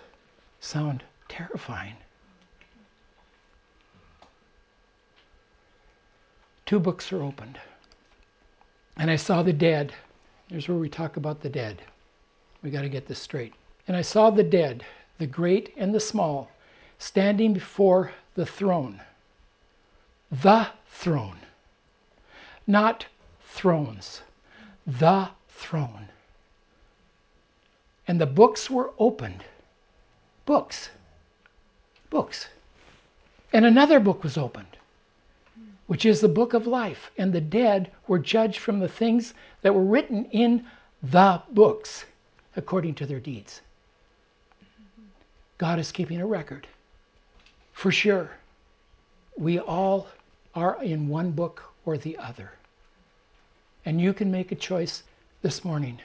sound 0.62 1.02
terrifying. 1.28 1.96
Two 6.64 6.78
books 6.78 7.12
are 7.12 7.22
opened. 7.22 7.58
And 8.96 9.10
I 9.10 9.16
saw 9.16 9.42
the 9.42 9.52
dead. 9.52 9.92
Here's 10.48 10.68
where 10.68 10.78
we 10.78 10.88
talk 10.88 11.16
about 11.16 11.42
the 11.42 11.48
dead. 11.48 11.82
We 12.62 12.70
got 12.70 12.82
to 12.82 12.88
get 12.88 13.06
this 13.06 13.18
straight. 13.18 13.52
And 13.88 13.96
I 13.96 14.02
saw 14.02 14.30
the 14.30 14.44
dead, 14.44 14.84
the 15.18 15.26
great 15.26 15.74
and 15.76 15.94
the 15.94 16.00
small, 16.00 16.50
standing 16.98 17.52
before 17.52 18.12
the 18.34 18.46
throne. 18.46 19.00
The 20.30 20.68
throne. 20.86 21.38
Not 22.66 23.04
thrones. 23.42 24.22
The 24.86 25.28
throne. 25.48 26.08
And 28.06 28.20
the 28.20 28.26
books 28.26 28.70
were 28.70 28.92
opened. 28.98 29.44
Books. 30.44 30.90
Books. 32.10 32.48
And 33.52 33.64
another 33.64 34.00
book 34.00 34.24
was 34.24 34.36
opened, 34.36 34.76
which 35.86 36.04
is 36.04 36.20
the 36.20 36.28
book 36.28 36.52
of 36.52 36.66
life. 36.66 37.10
And 37.16 37.32
the 37.32 37.40
dead 37.40 37.90
were 38.08 38.18
judged 38.18 38.58
from 38.58 38.80
the 38.80 38.88
things 38.88 39.34
that 39.62 39.74
were 39.74 39.84
written 39.84 40.24
in 40.26 40.64
the 41.02 41.42
books 41.50 42.04
according 42.56 42.94
to 42.96 43.06
their 43.06 43.20
deeds. 43.20 43.60
God 45.58 45.78
is 45.78 45.92
keeping 45.92 46.20
a 46.20 46.26
record. 46.26 46.66
For 47.72 47.92
sure, 47.92 48.30
we 49.36 49.58
all 49.58 50.08
are 50.54 50.82
in 50.82 51.08
one 51.08 51.30
book 51.30 51.62
or 51.84 51.96
the 51.96 52.16
other. 52.18 52.52
And 53.84 54.00
you 54.00 54.12
can 54.12 54.30
make 54.30 54.52
a 54.52 54.56
choice 54.56 55.02
this 55.42 55.64
morning 55.64 56.00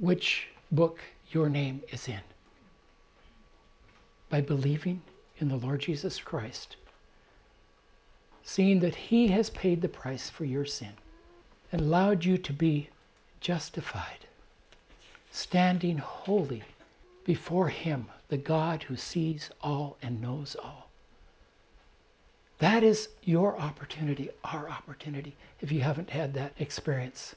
which 0.00 0.48
book 0.72 1.00
your 1.30 1.48
name 1.48 1.82
is 1.90 2.08
in 2.08 2.20
by 4.28 4.40
believing 4.40 5.02
in 5.38 5.48
the 5.48 5.56
Lord 5.56 5.80
Jesus 5.80 6.18
Christ, 6.18 6.76
seeing 8.42 8.80
that 8.80 8.94
He 8.94 9.28
has 9.28 9.50
paid 9.50 9.80
the 9.80 9.88
price 9.88 10.30
for 10.30 10.44
your 10.44 10.64
sin 10.64 10.92
and 11.72 11.80
allowed 11.80 12.24
you 12.24 12.38
to 12.38 12.52
be 12.52 12.88
justified, 13.40 14.26
standing 15.30 15.98
holy 15.98 16.62
before 17.24 17.68
Him, 17.68 18.06
the 18.28 18.36
God 18.36 18.82
who 18.84 18.96
sees 18.96 19.50
all 19.62 19.96
and 20.02 20.20
knows 20.20 20.56
all. 20.56 20.88
That 22.58 22.82
is 22.82 23.08
your 23.22 23.58
opportunity, 23.58 24.30
our 24.44 24.68
opportunity, 24.68 25.36
if 25.60 25.72
you 25.72 25.80
haven't 25.80 26.10
had 26.10 26.34
that 26.34 26.52
experience. 26.58 27.34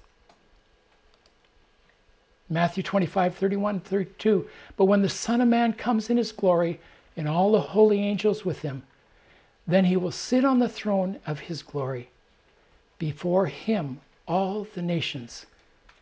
Matthew 2.49 2.83
25, 2.83 3.36
31, 3.36 3.79
32. 3.81 4.47
But 4.77 4.86
when 4.86 5.01
the 5.01 5.10
Son 5.10 5.41
of 5.41 5.47
Man 5.47 5.73
comes 5.73 6.10
in 6.10 6.17
his 6.17 6.31
glory 6.31 6.79
and 7.15 7.27
all 7.27 7.51
the 7.51 7.60
holy 7.60 7.99
angels 7.99 8.45
with 8.45 8.62
him, 8.62 8.83
then 9.67 9.86
he 9.86 9.97
will 9.97 10.12
sit 10.12 10.45
on 10.45 10.60
the 10.60 10.69
throne 10.69 11.19
of 11.27 11.39
his 11.39 11.62
glory. 11.62 12.10
Before 12.97 13.47
him, 13.47 13.99
all 14.27 14.65
the 14.73 14.81
nations 14.81 15.45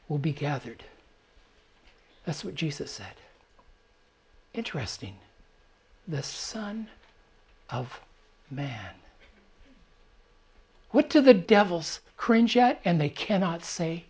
will 0.07 0.19
be 0.19 0.31
gathered. 0.31 0.83
That's 2.25 2.45
what 2.45 2.55
Jesus 2.55 2.91
said. 2.91 3.15
Interesting. 4.53 5.15
The 6.07 6.23
Son 6.23 6.87
of 7.69 7.99
Man. 8.51 8.93
What 10.91 11.09
do 11.09 11.21
the 11.21 11.33
devils 11.33 11.99
cringe 12.17 12.55
at 12.55 12.79
and 12.85 13.01
they 13.01 13.09
cannot 13.09 13.65
say? 13.65 14.05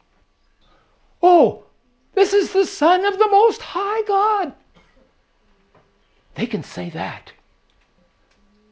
Oh, 1.24 1.64
this 2.16 2.34
is 2.34 2.54
the 2.54 2.66
Son 2.66 3.06
of 3.06 3.20
the 3.20 3.30
Most 3.30 3.62
High 3.62 4.02
God. 4.04 4.54
They 6.36 6.48
can 6.48 6.64
say 6.64 6.90
that, 6.90 7.32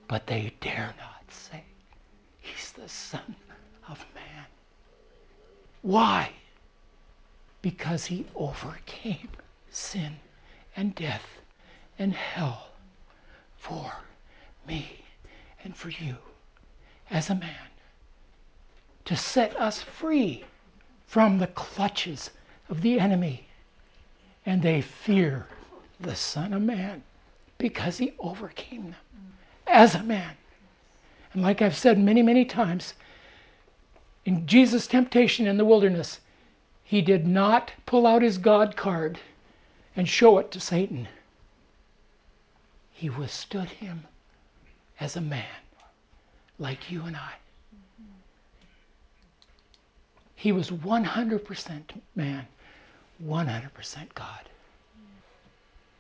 but 0.08 0.28
they 0.28 0.54
dare 0.60 0.94
not 0.98 1.32
say 1.32 1.64
He's 2.40 2.72
the 2.72 2.90
Son 2.90 3.36
of 3.88 4.06
Man. 4.16 4.46
Why? 5.82 6.32
Because 7.62 8.06
He 8.06 8.26
overcame 8.36 9.30
sin 9.70 10.18
and 10.76 10.96
death 10.96 11.28
and 12.00 12.14
hell 12.14 12.70
for 13.58 13.94
me 14.68 15.04
and 15.64 15.76
for 15.76 15.90
you 15.90 16.18
as 17.10 17.30
a 17.30 17.36
man 17.36 17.70
to 19.06 19.16
set 19.16 19.56
us 19.58 19.82
free 19.82 20.44
from 21.06 21.38
the 21.38 21.48
clutches 21.48 22.30
of 22.74 22.82
the 22.82 23.00
enemy. 23.00 23.46
And 24.48 24.64
they 24.64 24.82
fear 24.82 25.46
the 26.00 26.16
Son 26.16 26.54
of 26.54 26.64
Man 26.64 27.04
because 27.60 28.00
he 28.00 28.14
overcame 28.18 28.86
them 28.86 29.36
as 29.68 29.94
a 29.94 30.02
man. 30.02 30.36
And 31.34 31.44
like 31.44 31.62
I've 31.62 31.78
said 31.78 32.00
many, 32.00 32.24
many 32.24 32.46
times, 32.46 32.96
in 34.26 34.48
Jesus' 34.48 34.88
temptation 34.88 35.46
in 35.46 35.58
the 35.58 35.66
wilderness, 35.66 36.20
he 36.84 37.04
did 37.04 37.28
not 37.28 37.72
pull 37.86 38.08
out 38.08 38.24
his 38.24 38.40
God 38.40 38.76
card 38.76 39.20
and 39.96 40.10
show 40.10 40.40
it 40.40 40.50
to 40.52 40.60
Satan. 40.60 41.08
He 42.92 43.08
withstood 43.08 43.70
him 43.70 44.06
as 45.00 45.16
a 45.16 45.22
man, 45.22 45.62
like 46.58 46.90
you 46.90 47.04
and 47.04 47.16
I. 47.16 47.34
He 50.36 50.52
was 50.52 50.72
100% 50.72 51.82
man, 52.16 52.48
100% 53.26 54.14
God. 54.16 54.50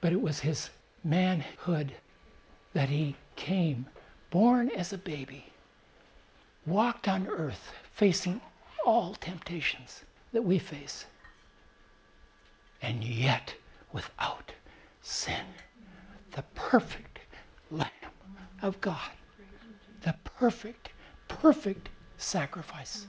But 0.01 0.11
it 0.13 0.21
was 0.21 0.39
his 0.39 0.69
manhood 1.03 1.93
that 2.73 2.89
he 2.89 3.15
came, 3.35 3.85
born 4.29 4.69
as 4.71 4.93
a 4.93 4.97
baby, 4.97 5.45
walked 6.65 7.07
on 7.07 7.27
earth, 7.27 7.71
facing 7.93 8.41
all 8.85 9.15
temptations 9.15 10.03
that 10.31 10.41
we 10.41 10.59
face, 10.59 11.05
and 12.81 13.03
yet 13.03 13.53
without 13.91 14.51
sin. 15.01 15.45
The 16.31 16.43
perfect 16.55 17.19
Lamb 17.71 17.89
of 18.61 18.81
God, 18.81 19.11
the 20.01 20.15
perfect, 20.23 20.89
perfect 21.27 21.89
sacrifice 22.17 23.05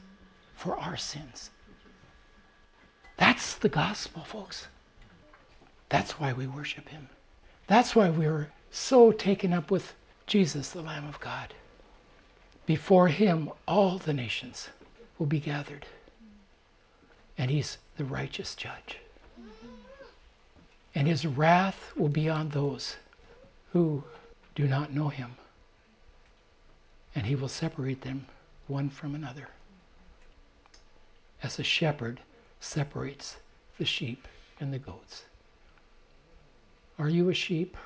for 0.55 0.77
our 0.79 0.97
sins. 0.97 1.51
That's 3.17 3.55
the 3.55 3.69
gospel, 3.69 4.25
folks. 4.25 4.67
That's 5.89 6.19
why 6.19 6.33
we 6.33 6.47
worship 6.47 6.89
him. 6.89 7.09
That's 7.67 7.95
why 7.95 8.11
we're 8.11 8.51
so 8.71 9.13
taken 9.13 9.53
up 9.53 9.71
with 9.71 9.95
Jesus, 10.27 10.71
the 10.71 10.83
Lamb 10.83 11.07
of 11.07 11.21
God. 11.21 11.55
Before 12.67 13.09
him, 13.09 13.51
all 13.69 13.99
the 13.99 14.13
nations 14.13 14.69
will 15.19 15.27
be 15.27 15.41
gathered. 15.41 15.87
And 17.39 17.51
he's 17.51 17.79
the 17.97 18.05
righteous 18.05 18.55
judge. 18.55 18.99
And 20.95 21.07
his 21.07 21.27
wrath 21.27 21.93
will 21.97 22.09
be 22.09 22.29
on 22.29 22.49
those 22.49 22.97
who 23.73 24.03
do 24.55 24.67
not 24.67 24.93
know 24.93 25.09
him. 25.09 25.37
And 27.15 27.27
he 27.27 27.35
will 27.35 27.49
separate 27.49 28.03
them 28.03 28.27
one 28.67 28.89
from 28.89 29.15
another 29.15 29.49
as 31.43 31.59
a 31.59 31.65
shepherd 31.65 32.21
separates 32.65 33.37
the 33.79 33.85
sheep 33.85 34.27
and 34.59 34.73
the 34.73 34.79
goats. 34.79 35.25
Are 36.99 37.09
you 37.09 37.29
a 37.29 37.35
sheep 37.35 37.77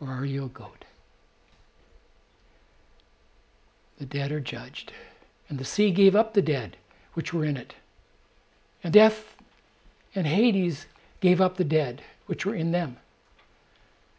or 0.00 0.08
are 0.08 0.24
you 0.24 0.44
a 0.44 0.48
goat? 0.48 0.84
The 3.98 4.06
dead 4.06 4.32
are 4.32 4.40
judged. 4.40 4.92
And 5.48 5.58
the 5.58 5.64
sea 5.64 5.90
gave 5.90 6.14
up 6.14 6.32
the 6.32 6.42
dead 6.42 6.76
which 7.14 7.34
were 7.34 7.44
in 7.44 7.56
it. 7.56 7.74
And 8.84 8.92
death 8.92 9.34
and 10.14 10.26
Hades 10.26 10.86
gave 11.20 11.40
up 11.40 11.56
the 11.56 11.64
dead 11.64 12.02
which 12.26 12.46
were 12.46 12.54
in 12.54 12.70
them. 12.70 12.96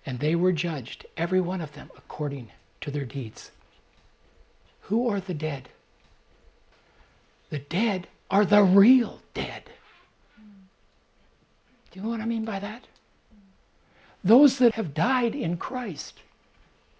And 0.05 0.19
they 0.19 0.35
were 0.35 0.51
judged, 0.51 1.05
every 1.15 1.41
one 1.41 1.61
of 1.61 1.73
them, 1.73 1.89
according 1.97 2.51
to 2.81 2.91
their 2.91 3.05
deeds. 3.05 3.51
Who 4.81 5.07
are 5.07 5.21
the 5.21 5.33
dead? 5.33 5.69
The 7.49 7.59
dead 7.59 8.07
are 8.29 8.45
the 8.45 8.63
real 8.63 9.21
dead. 9.33 9.69
Do 11.91 11.99
you 11.99 12.03
know 12.03 12.09
what 12.09 12.21
I 12.21 12.25
mean 12.25 12.45
by 12.45 12.59
that? 12.59 12.83
Those 14.23 14.57
that 14.59 14.73
have 14.75 14.93
died 14.93 15.35
in 15.35 15.57
Christ, 15.57 16.19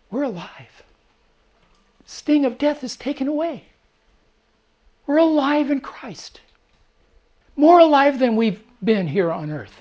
we're 0.10 0.24
alive. 0.24 0.84
Sting 2.06 2.46
of 2.46 2.58
death 2.58 2.84
is 2.84 2.98
taken 2.98 3.28
away. 3.28 3.64
We're 5.08 5.18
alive 5.18 5.72
in 5.72 5.80
Christ. 5.80 6.42
More 7.56 7.80
alive 7.80 8.20
than 8.20 8.36
we've 8.36 8.62
been 8.84 9.08
here 9.08 9.32
on 9.32 9.50
earth. 9.50 9.80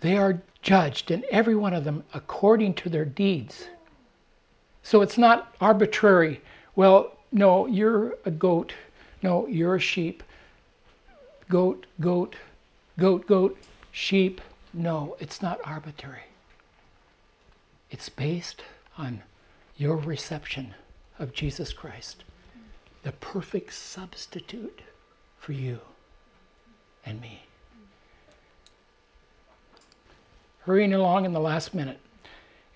They 0.00 0.16
are 0.16 0.40
judged, 0.62 1.10
and 1.10 1.24
every 1.24 1.54
one 1.54 1.72
of 1.72 1.84
them 1.84 2.04
according 2.12 2.74
to 2.74 2.88
their 2.88 3.04
deeds. 3.04 3.66
So 4.82 5.00
it's 5.00 5.18
not 5.18 5.54
arbitrary. 5.60 6.40
Well, 6.76 7.16
no, 7.32 7.66
you're 7.66 8.16
a 8.24 8.30
goat. 8.30 8.74
No, 9.22 9.46
you're 9.46 9.76
a 9.76 9.80
sheep. 9.80 10.22
Goat, 11.48 11.86
goat, 12.00 12.36
goat, 12.98 13.26
goat, 13.26 13.56
sheep. 13.92 14.40
No, 14.74 15.16
it's 15.20 15.40
not 15.40 15.60
arbitrary. 15.64 16.24
It's 17.90 18.08
based 18.08 18.62
on 18.98 19.22
your 19.76 19.96
reception 19.96 20.74
of 21.18 21.32
Jesus 21.32 21.72
Christ, 21.72 22.24
the 23.02 23.12
perfect 23.12 23.72
substitute 23.72 24.82
for 25.38 25.52
you 25.52 25.78
and 27.06 27.20
me. 27.20 27.40
Hurrying 30.60 30.92
along 30.92 31.24
in 31.24 31.32
the 31.32 31.40
last 31.40 31.74
minute. 31.74 31.98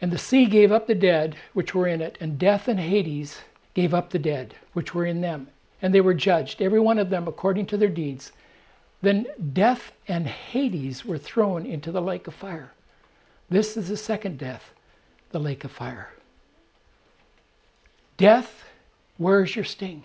And 0.00 0.10
the 0.10 0.18
sea 0.18 0.46
gave 0.46 0.72
up 0.72 0.86
the 0.86 0.94
dead 0.94 1.36
which 1.52 1.74
were 1.74 1.86
in 1.86 2.00
it, 2.00 2.16
and 2.20 2.38
death 2.38 2.68
and 2.68 2.80
Hades 2.80 3.38
gave 3.74 3.92
up 3.92 4.10
the 4.10 4.18
dead 4.18 4.54
which 4.72 4.94
were 4.94 5.04
in 5.04 5.20
them. 5.20 5.48
And 5.82 5.92
they 5.92 6.00
were 6.00 6.14
judged, 6.14 6.62
every 6.62 6.80
one 6.80 6.98
of 6.98 7.10
them 7.10 7.28
according 7.28 7.66
to 7.66 7.76
their 7.76 7.88
deeds. 7.88 8.32
Then 9.02 9.26
death 9.52 9.92
and 10.08 10.26
Hades 10.26 11.04
were 11.04 11.18
thrown 11.18 11.66
into 11.66 11.90
the 11.90 12.00
lake 12.00 12.28
of 12.28 12.34
fire. 12.34 12.72
This 13.50 13.76
is 13.76 13.88
the 13.88 13.96
second 13.96 14.38
death, 14.38 14.72
the 15.30 15.40
lake 15.40 15.64
of 15.64 15.72
fire. 15.72 16.08
Death, 18.16 18.64
where's 19.18 19.54
your 19.54 19.64
sting? 19.64 20.04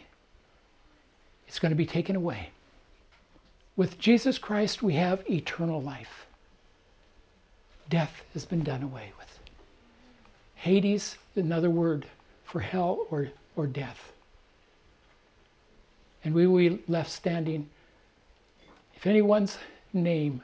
It's 1.48 1.60
going 1.60 1.70
to 1.70 1.76
be 1.76 1.86
taken 1.86 2.16
away. 2.16 2.50
With 3.76 4.00
Jesus 4.00 4.40
Christ, 4.40 4.82
we 4.82 4.96
have 4.96 5.30
eternal 5.30 5.82
life. 5.82 6.26
Death 7.90 8.24
has 8.34 8.44
been 8.44 8.64
done 8.64 8.82
away 8.82 9.14
with. 9.18 9.40
Hades, 10.56 11.18
another 11.36 11.70
word 11.70 12.08
for 12.44 12.60
hell 12.60 13.06
or, 13.12 13.30
or 13.56 13.68
death. 13.68 14.12
And 16.24 16.34
we 16.34 16.48
will 16.48 16.58
be 16.58 16.84
left 16.88 17.12
standing. 17.12 17.70
If 18.98 19.06
anyone's 19.06 19.60
name 19.94 20.42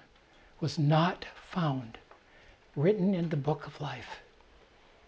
was 0.61 0.77
not 0.77 1.25
found 1.49 1.97
written 2.75 3.15
in 3.15 3.29
the 3.29 3.35
book 3.35 3.65
of 3.65 3.81
life, 3.81 4.21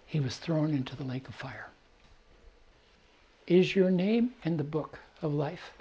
he 0.08 0.20
was 0.20 0.38
thrown 0.38 0.74
into 0.74 0.96
the 0.96 1.04
lake 1.04 1.28
of 1.28 1.36
fire. 1.36 1.68
Is 3.46 3.76
your 3.76 3.92
name 3.92 4.34
in 4.44 4.58
the 4.58 4.64
book 4.64 4.98
of 5.22 5.32
life? 5.32 5.74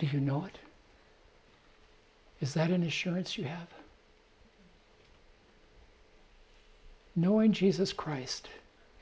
Do 0.00 0.06
you 0.06 0.18
know 0.18 0.44
it? 0.44 0.58
Is 2.40 2.52
that 2.54 2.72
an 2.72 2.82
assurance 2.82 3.38
you 3.38 3.44
have? 3.44 3.68
Knowing 7.14 7.52
Jesus 7.52 7.92
Christ 7.92 8.48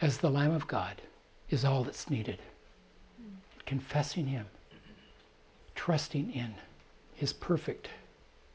as 0.03 0.19
the 0.19 0.31
Lamb 0.31 0.53
of 0.53 0.69
God 0.69 1.01
is 1.49 1.65
all 1.65 1.83
that's 1.83 2.11
needed. 2.11 2.41
Confessing 3.65 4.27
Him, 4.27 4.45
trusting 5.75 6.31
in 6.31 6.55
His 7.15 7.33
perfect, 7.33 7.89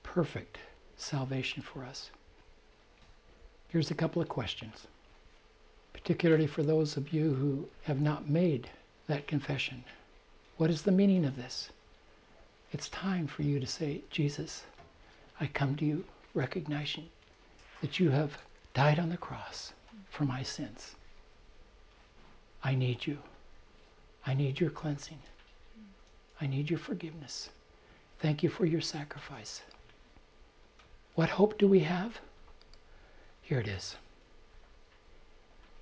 perfect 0.04 0.58
salvation 0.98 1.62
for 1.62 1.84
us. 1.84 2.12
Here's 3.70 3.92
a 3.92 3.96
couple 3.96 4.22
of 4.22 4.28
questions, 4.28 4.88
particularly 5.94 6.48
for 6.48 6.64
those 6.64 6.98
of 6.98 7.14
you 7.14 7.34
who 7.34 7.68
have 7.84 8.02
not 8.02 8.30
made 8.30 8.70
that 9.08 9.28
confession. 9.28 9.84
What 10.58 10.70
is 10.70 10.82
the 10.82 10.92
meaning 10.92 11.26
of 11.26 11.36
this? 11.36 11.70
It's 12.72 12.90
time 12.90 13.28
for 13.28 13.44
you 13.44 13.60
to 13.60 13.68
say, 13.68 14.02
Jesus, 14.10 14.64
I 15.40 15.48
come 15.48 15.76
to 15.78 15.86
you 15.86 16.04
recognizing 16.34 17.10
that 17.82 18.00
you 18.00 18.10
have 18.10 18.38
died 18.74 19.00
on 19.00 19.10
the 19.10 19.18
cross 19.18 19.74
for 20.10 20.26
my 20.26 20.44
sins. 20.44 20.96
I 22.64 22.76
need 22.76 23.08
you. 23.08 23.20
I 24.26 24.34
need 24.34 24.60
your 24.60 24.70
cleansing. 24.70 25.20
I 26.42 26.48
need 26.48 26.70
your 26.70 26.80
forgiveness. 26.80 27.50
Thank 28.20 28.44
you 28.44 28.50
for 28.50 28.66
your 28.66 28.82
sacrifice. 28.82 29.62
What 31.16 31.30
hope 31.30 31.58
do 31.58 31.68
we 31.68 31.80
have? 31.80 32.20
Here 33.42 33.60
it 33.60 33.68
is. 33.68 33.96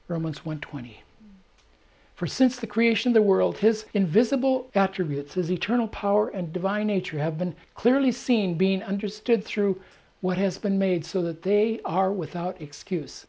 Romans 0.08 0.46
120. 0.46 1.04
For 2.16 2.28
since 2.28 2.58
the 2.58 2.68
creation 2.68 3.10
of 3.10 3.14
the 3.14 3.22
world, 3.22 3.58
his 3.58 3.86
invisible 3.94 4.70
attributes, 4.74 5.34
his 5.34 5.52
eternal 5.52 5.88
power 5.88 6.30
and 6.30 6.54
divine 6.54 6.88
nature 6.88 7.20
have 7.20 7.38
been 7.38 7.56
clearly 7.76 8.12
seen, 8.12 8.56
being 8.56 8.82
understood 8.82 9.44
through 9.44 9.82
what 10.22 10.38
has 10.38 10.58
been 10.58 10.80
made, 10.80 11.06
so 11.06 11.22
that 11.22 11.44
they 11.44 11.80
are 11.86 12.12
without 12.12 12.60
excuse. 12.62 13.28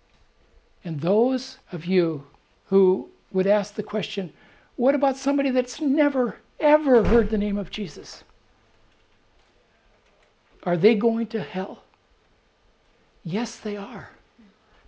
And 0.84 1.00
those 1.00 1.58
of 1.72 1.84
you 1.84 2.26
who 2.66 3.08
would 3.32 3.46
ask 3.46 3.74
the 3.74 3.82
question, 3.82 4.32
what 4.76 4.94
about 4.94 5.16
somebody 5.16 5.50
that's 5.50 5.80
never, 5.80 6.36
ever 6.60 7.04
heard 7.04 7.30
the 7.30 7.36
name 7.38 7.58
of 7.58 7.70
Jesus? 7.70 8.22
Are 10.68 10.76
they 10.76 10.96
going 10.96 11.28
to 11.28 11.42
hell? 11.42 11.82
Yes, 13.24 13.56
they 13.56 13.74
are 13.74 14.10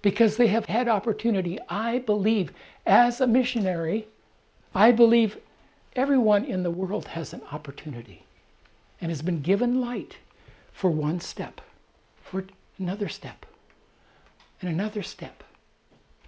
because 0.02 0.36
they 0.36 0.48
have 0.48 0.66
had 0.66 0.88
opportunity. 0.88 1.58
I 1.70 2.00
believe, 2.00 2.52
as 2.84 3.18
a 3.18 3.26
missionary, 3.26 4.06
I 4.74 4.92
believe 4.92 5.38
everyone 5.96 6.44
in 6.44 6.62
the 6.64 6.70
world 6.70 7.06
has 7.08 7.32
an 7.32 7.40
opportunity 7.50 8.24
and 9.00 9.10
has 9.10 9.22
been 9.22 9.40
given 9.40 9.80
light 9.80 10.18
for 10.74 10.90
one 10.90 11.18
step, 11.18 11.62
for 12.22 12.44
another 12.78 13.08
step, 13.08 13.46
and 14.60 14.68
another 14.68 15.02
step 15.02 15.42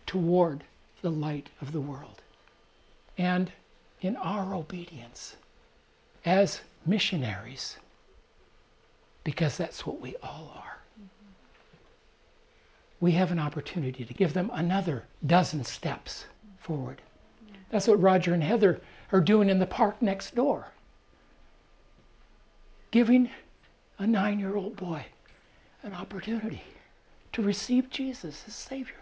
toward 0.06 0.64
the 1.02 1.10
light 1.10 1.50
of 1.60 1.72
the 1.72 1.80
world. 1.82 2.22
And 3.18 3.52
in 4.00 4.16
our 4.16 4.54
obedience 4.54 5.36
as 6.24 6.62
missionaries, 6.86 7.76
because 9.24 9.56
that's 9.56 9.86
what 9.86 10.00
we 10.00 10.16
all 10.22 10.52
are 10.56 10.72
we 13.02 13.10
have 13.10 13.32
an 13.32 13.38
opportunity 13.40 14.04
to 14.04 14.14
give 14.14 14.32
them 14.32 14.48
another 14.54 15.02
dozen 15.26 15.64
steps 15.64 16.24
forward. 16.60 17.02
That's 17.68 17.88
what 17.88 18.00
Roger 18.00 18.32
and 18.32 18.44
Heather 18.44 18.80
are 19.10 19.20
doing 19.20 19.50
in 19.50 19.58
the 19.58 19.66
park 19.66 20.00
next 20.00 20.36
door. 20.36 20.68
Giving 22.92 23.28
a 23.98 24.06
nine 24.06 24.38
year 24.38 24.54
old 24.54 24.76
boy 24.76 25.04
an 25.82 25.94
opportunity 25.94 26.62
to 27.32 27.42
receive 27.42 27.90
Jesus 27.90 28.44
as 28.46 28.54
Savior. 28.54 28.94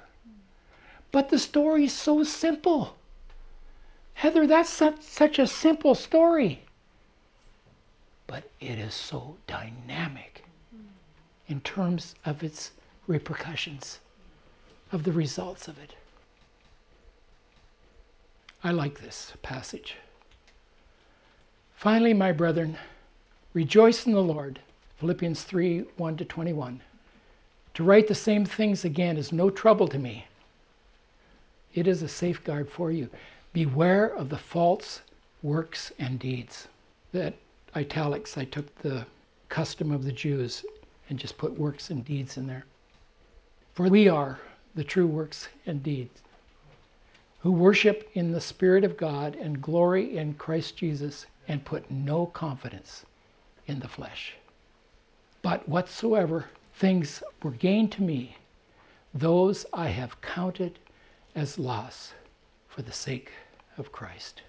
But 1.13 1.29
the 1.29 1.39
story 1.39 1.85
is 1.85 1.93
so 1.93 2.25
simple. 2.25 2.97
Heather, 4.15 4.47
that's 4.47 4.71
such, 4.71 5.03
such 5.03 5.39
a 5.39 5.47
simple 5.47 5.95
story. 5.95 6.63
But 8.31 8.49
it 8.61 8.79
is 8.79 8.95
so 8.95 9.37
dynamic 9.49 10.45
in 11.49 11.61
terms 11.63 12.15
of 12.25 12.45
its 12.45 12.71
repercussions 13.09 13.99
of 14.93 15.03
the 15.03 15.11
results 15.11 15.67
of 15.67 15.77
it. 15.81 15.95
I 18.63 18.71
like 18.71 19.01
this 19.01 19.33
passage. 19.43 19.97
Finally, 21.75 22.15
my 22.15 22.31
brethren, 22.31 22.79
rejoice 23.53 24.07
in 24.07 24.13
the 24.13 24.23
Lord. 24.23 24.61
Philippians 24.99 25.43
3 25.43 25.81
1 25.97 26.17
to 26.19 26.25
21. 26.25 26.81
To 27.75 27.83
write 27.83 28.07
the 28.07 28.15
same 28.15 28.45
things 28.45 28.85
again 28.85 29.17
is 29.17 29.33
no 29.33 29.51
trouble 29.51 29.89
to 29.89 29.99
me. 29.99 30.29
It 31.75 31.89
is 31.89 32.01
a 32.01 32.09
safeguard 32.09 32.71
for 32.71 32.93
you. 32.93 33.11
Beware 33.53 34.07
of 34.07 34.29
the 34.29 34.39
false 34.39 35.01
works 35.43 35.91
and 35.99 36.21
deeds. 36.21 36.69
That 37.11 37.35
italics, 37.75 38.37
I 38.37 38.45
took 38.45 38.75
the 38.77 39.07
custom 39.49 39.91
of 39.91 40.05
the 40.05 40.13
Jews 40.13 40.65
and 41.09 41.19
just 41.19 41.39
put 41.39 41.59
works 41.59 41.91
and 41.91 42.05
deeds 42.05 42.37
in 42.37 42.47
there. 42.47 42.65
For 43.75 43.89
we 43.89 44.09
are 44.09 44.39
the 44.75 44.85
true 44.85 45.07
works 45.07 45.49
and 45.67 45.83
deeds 45.83 46.23
who 47.41 47.51
worship 47.51 48.11
in 48.15 48.33
the 48.33 48.41
Spirit 48.41 48.85
of 48.85 48.97
God 48.97 49.35
and 49.37 49.63
glory 49.63 50.19
in 50.19 50.35
Christ 50.35 50.77
Jesus 50.77 51.27
and 51.49 51.65
put 51.65 51.91
no 51.91 52.27
confidence 52.27 53.07
in 53.67 53.81
the 53.81 53.89
flesh. 53.89 54.35
But 55.43 55.67
whatsoever 55.67 56.45
things 56.75 57.23
were 57.43 57.53
gained 57.53 57.93
to 57.93 58.03
me, 58.03 58.37
those 59.15 59.65
I 59.73 59.89
have 59.89 60.21
counted 60.21 60.79
as 61.35 61.59
loss 61.59 62.13
for 62.69 62.83
the 62.83 62.93
sake 62.93 63.33
of 63.79 63.91
Christ. 63.91 64.43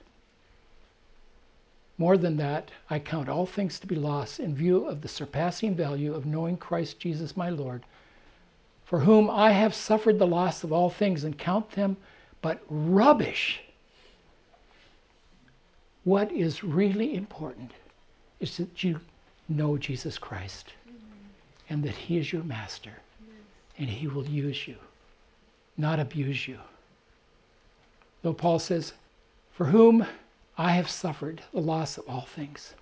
More 2.01 2.17
than 2.17 2.37
that, 2.37 2.71
I 2.89 2.97
count 2.97 3.29
all 3.29 3.45
things 3.45 3.79
to 3.79 3.85
be 3.85 3.93
lost 3.93 4.39
in 4.39 4.55
view 4.55 4.87
of 4.87 5.01
the 5.01 5.07
surpassing 5.07 5.75
value 5.75 6.15
of 6.15 6.25
knowing 6.25 6.57
Christ 6.57 6.97
Jesus 6.97 7.37
my 7.37 7.51
Lord, 7.51 7.83
for 8.85 9.01
whom 9.01 9.29
I 9.29 9.51
have 9.51 9.75
suffered 9.75 10.17
the 10.17 10.25
loss 10.25 10.63
of 10.63 10.73
all 10.73 10.89
things 10.89 11.23
and 11.23 11.37
count 11.37 11.69
them 11.69 11.97
but 12.41 12.59
rubbish. 12.67 13.61
What 16.03 16.31
is 16.31 16.63
really 16.63 17.13
important 17.13 17.71
is 18.39 18.57
that 18.57 18.83
you 18.83 18.99
know 19.47 19.77
Jesus 19.77 20.17
Christ 20.17 20.73
and 21.69 21.83
that 21.83 21.93
He 21.93 22.17
is 22.17 22.33
your 22.33 22.43
master 22.43 22.93
and 23.77 23.87
He 23.87 24.07
will 24.07 24.27
use 24.27 24.67
you, 24.67 24.77
not 25.77 25.99
abuse 25.99 26.47
you. 26.47 26.57
Though 28.23 28.33
Paul 28.33 28.57
says, 28.57 28.93
For 29.51 29.65
whom 29.65 30.07
I 30.57 30.73
have 30.73 30.89
suffered 30.89 31.41
the 31.53 31.61
loss 31.61 31.97
of 31.97 32.07
all 32.09 32.25
things 32.25 32.73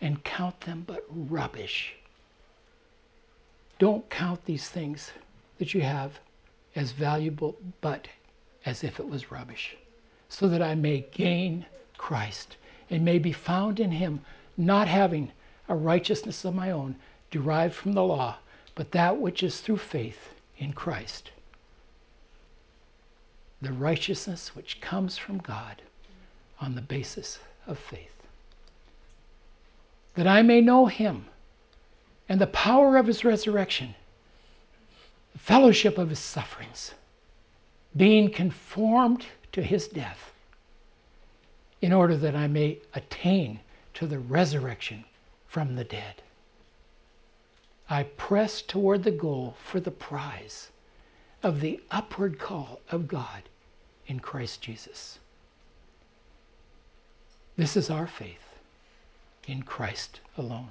and 0.00 0.22
count 0.22 0.60
them 0.60 0.84
but 0.86 1.04
rubbish. 1.08 1.94
Don't 3.78 4.08
count 4.10 4.44
these 4.44 4.68
things 4.68 5.12
that 5.58 5.74
you 5.74 5.80
have 5.80 6.20
as 6.76 6.92
valuable, 6.92 7.56
but 7.80 8.08
as 8.64 8.84
if 8.84 9.00
it 9.00 9.08
was 9.08 9.30
rubbish, 9.32 9.76
so 10.28 10.48
that 10.48 10.62
I 10.62 10.74
may 10.74 11.00
gain 11.12 11.66
Christ 11.96 12.56
and 12.88 13.04
may 13.04 13.18
be 13.18 13.32
found 13.32 13.80
in 13.80 13.90
him, 13.90 14.24
not 14.56 14.86
having 14.86 15.32
a 15.68 15.74
righteousness 15.74 16.44
of 16.44 16.54
my 16.54 16.70
own 16.70 16.96
derived 17.30 17.74
from 17.74 17.92
the 17.94 18.04
law, 18.04 18.38
but 18.74 18.92
that 18.92 19.16
which 19.18 19.42
is 19.42 19.60
through 19.60 19.78
faith 19.78 20.34
in 20.58 20.72
Christ. 20.72 21.32
The 23.60 23.72
righteousness 23.72 24.54
which 24.54 24.80
comes 24.80 25.18
from 25.18 25.38
God 25.38 25.82
on 26.60 26.74
the 26.74 26.82
basis 26.82 27.38
of 27.66 27.78
faith. 27.78 28.22
That 30.14 30.26
I 30.26 30.42
may 30.42 30.60
know 30.60 30.86
him 30.86 31.26
and 32.28 32.40
the 32.40 32.46
power 32.48 32.96
of 32.96 33.06
his 33.06 33.24
resurrection, 33.24 33.94
the 35.32 35.38
fellowship 35.38 35.98
of 35.98 36.10
his 36.10 36.18
sufferings, 36.18 36.94
being 37.96 38.30
conformed 38.30 39.24
to 39.52 39.62
his 39.62 39.88
death, 39.88 40.32
in 41.80 41.92
order 41.92 42.16
that 42.16 42.36
I 42.36 42.46
may 42.46 42.78
attain 42.94 43.60
to 43.94 44.06
the 44.06 44.18
resurrection 44.18 45.04
from 45.48 45.76
the 45.76 45.84
dead. 45.84 46.22
I 47.88 48.04
press 48.04 48.62
toward 48.62 49.02
the 49.02 49.10
goal 49.10 49.56
for 49.64 49.80
the 49.80 49.90
prize 49.90 50.70
of 51.42 51.60
the 51.60 51.80
upward 51.90 52.38
call 52.38 52.80
of 52.90 53.08
God 53.08 53.42
in 54.06 54.20
Christ 54.20 54.60
Jesus. 54.60 55.19
This 57.60 57.76
is 57.76 57.90
our 57.90 58.06
faith 58.06 58.56
in 59.46 59.64
Christ 59.64 60.20
alone. 60.38 60.70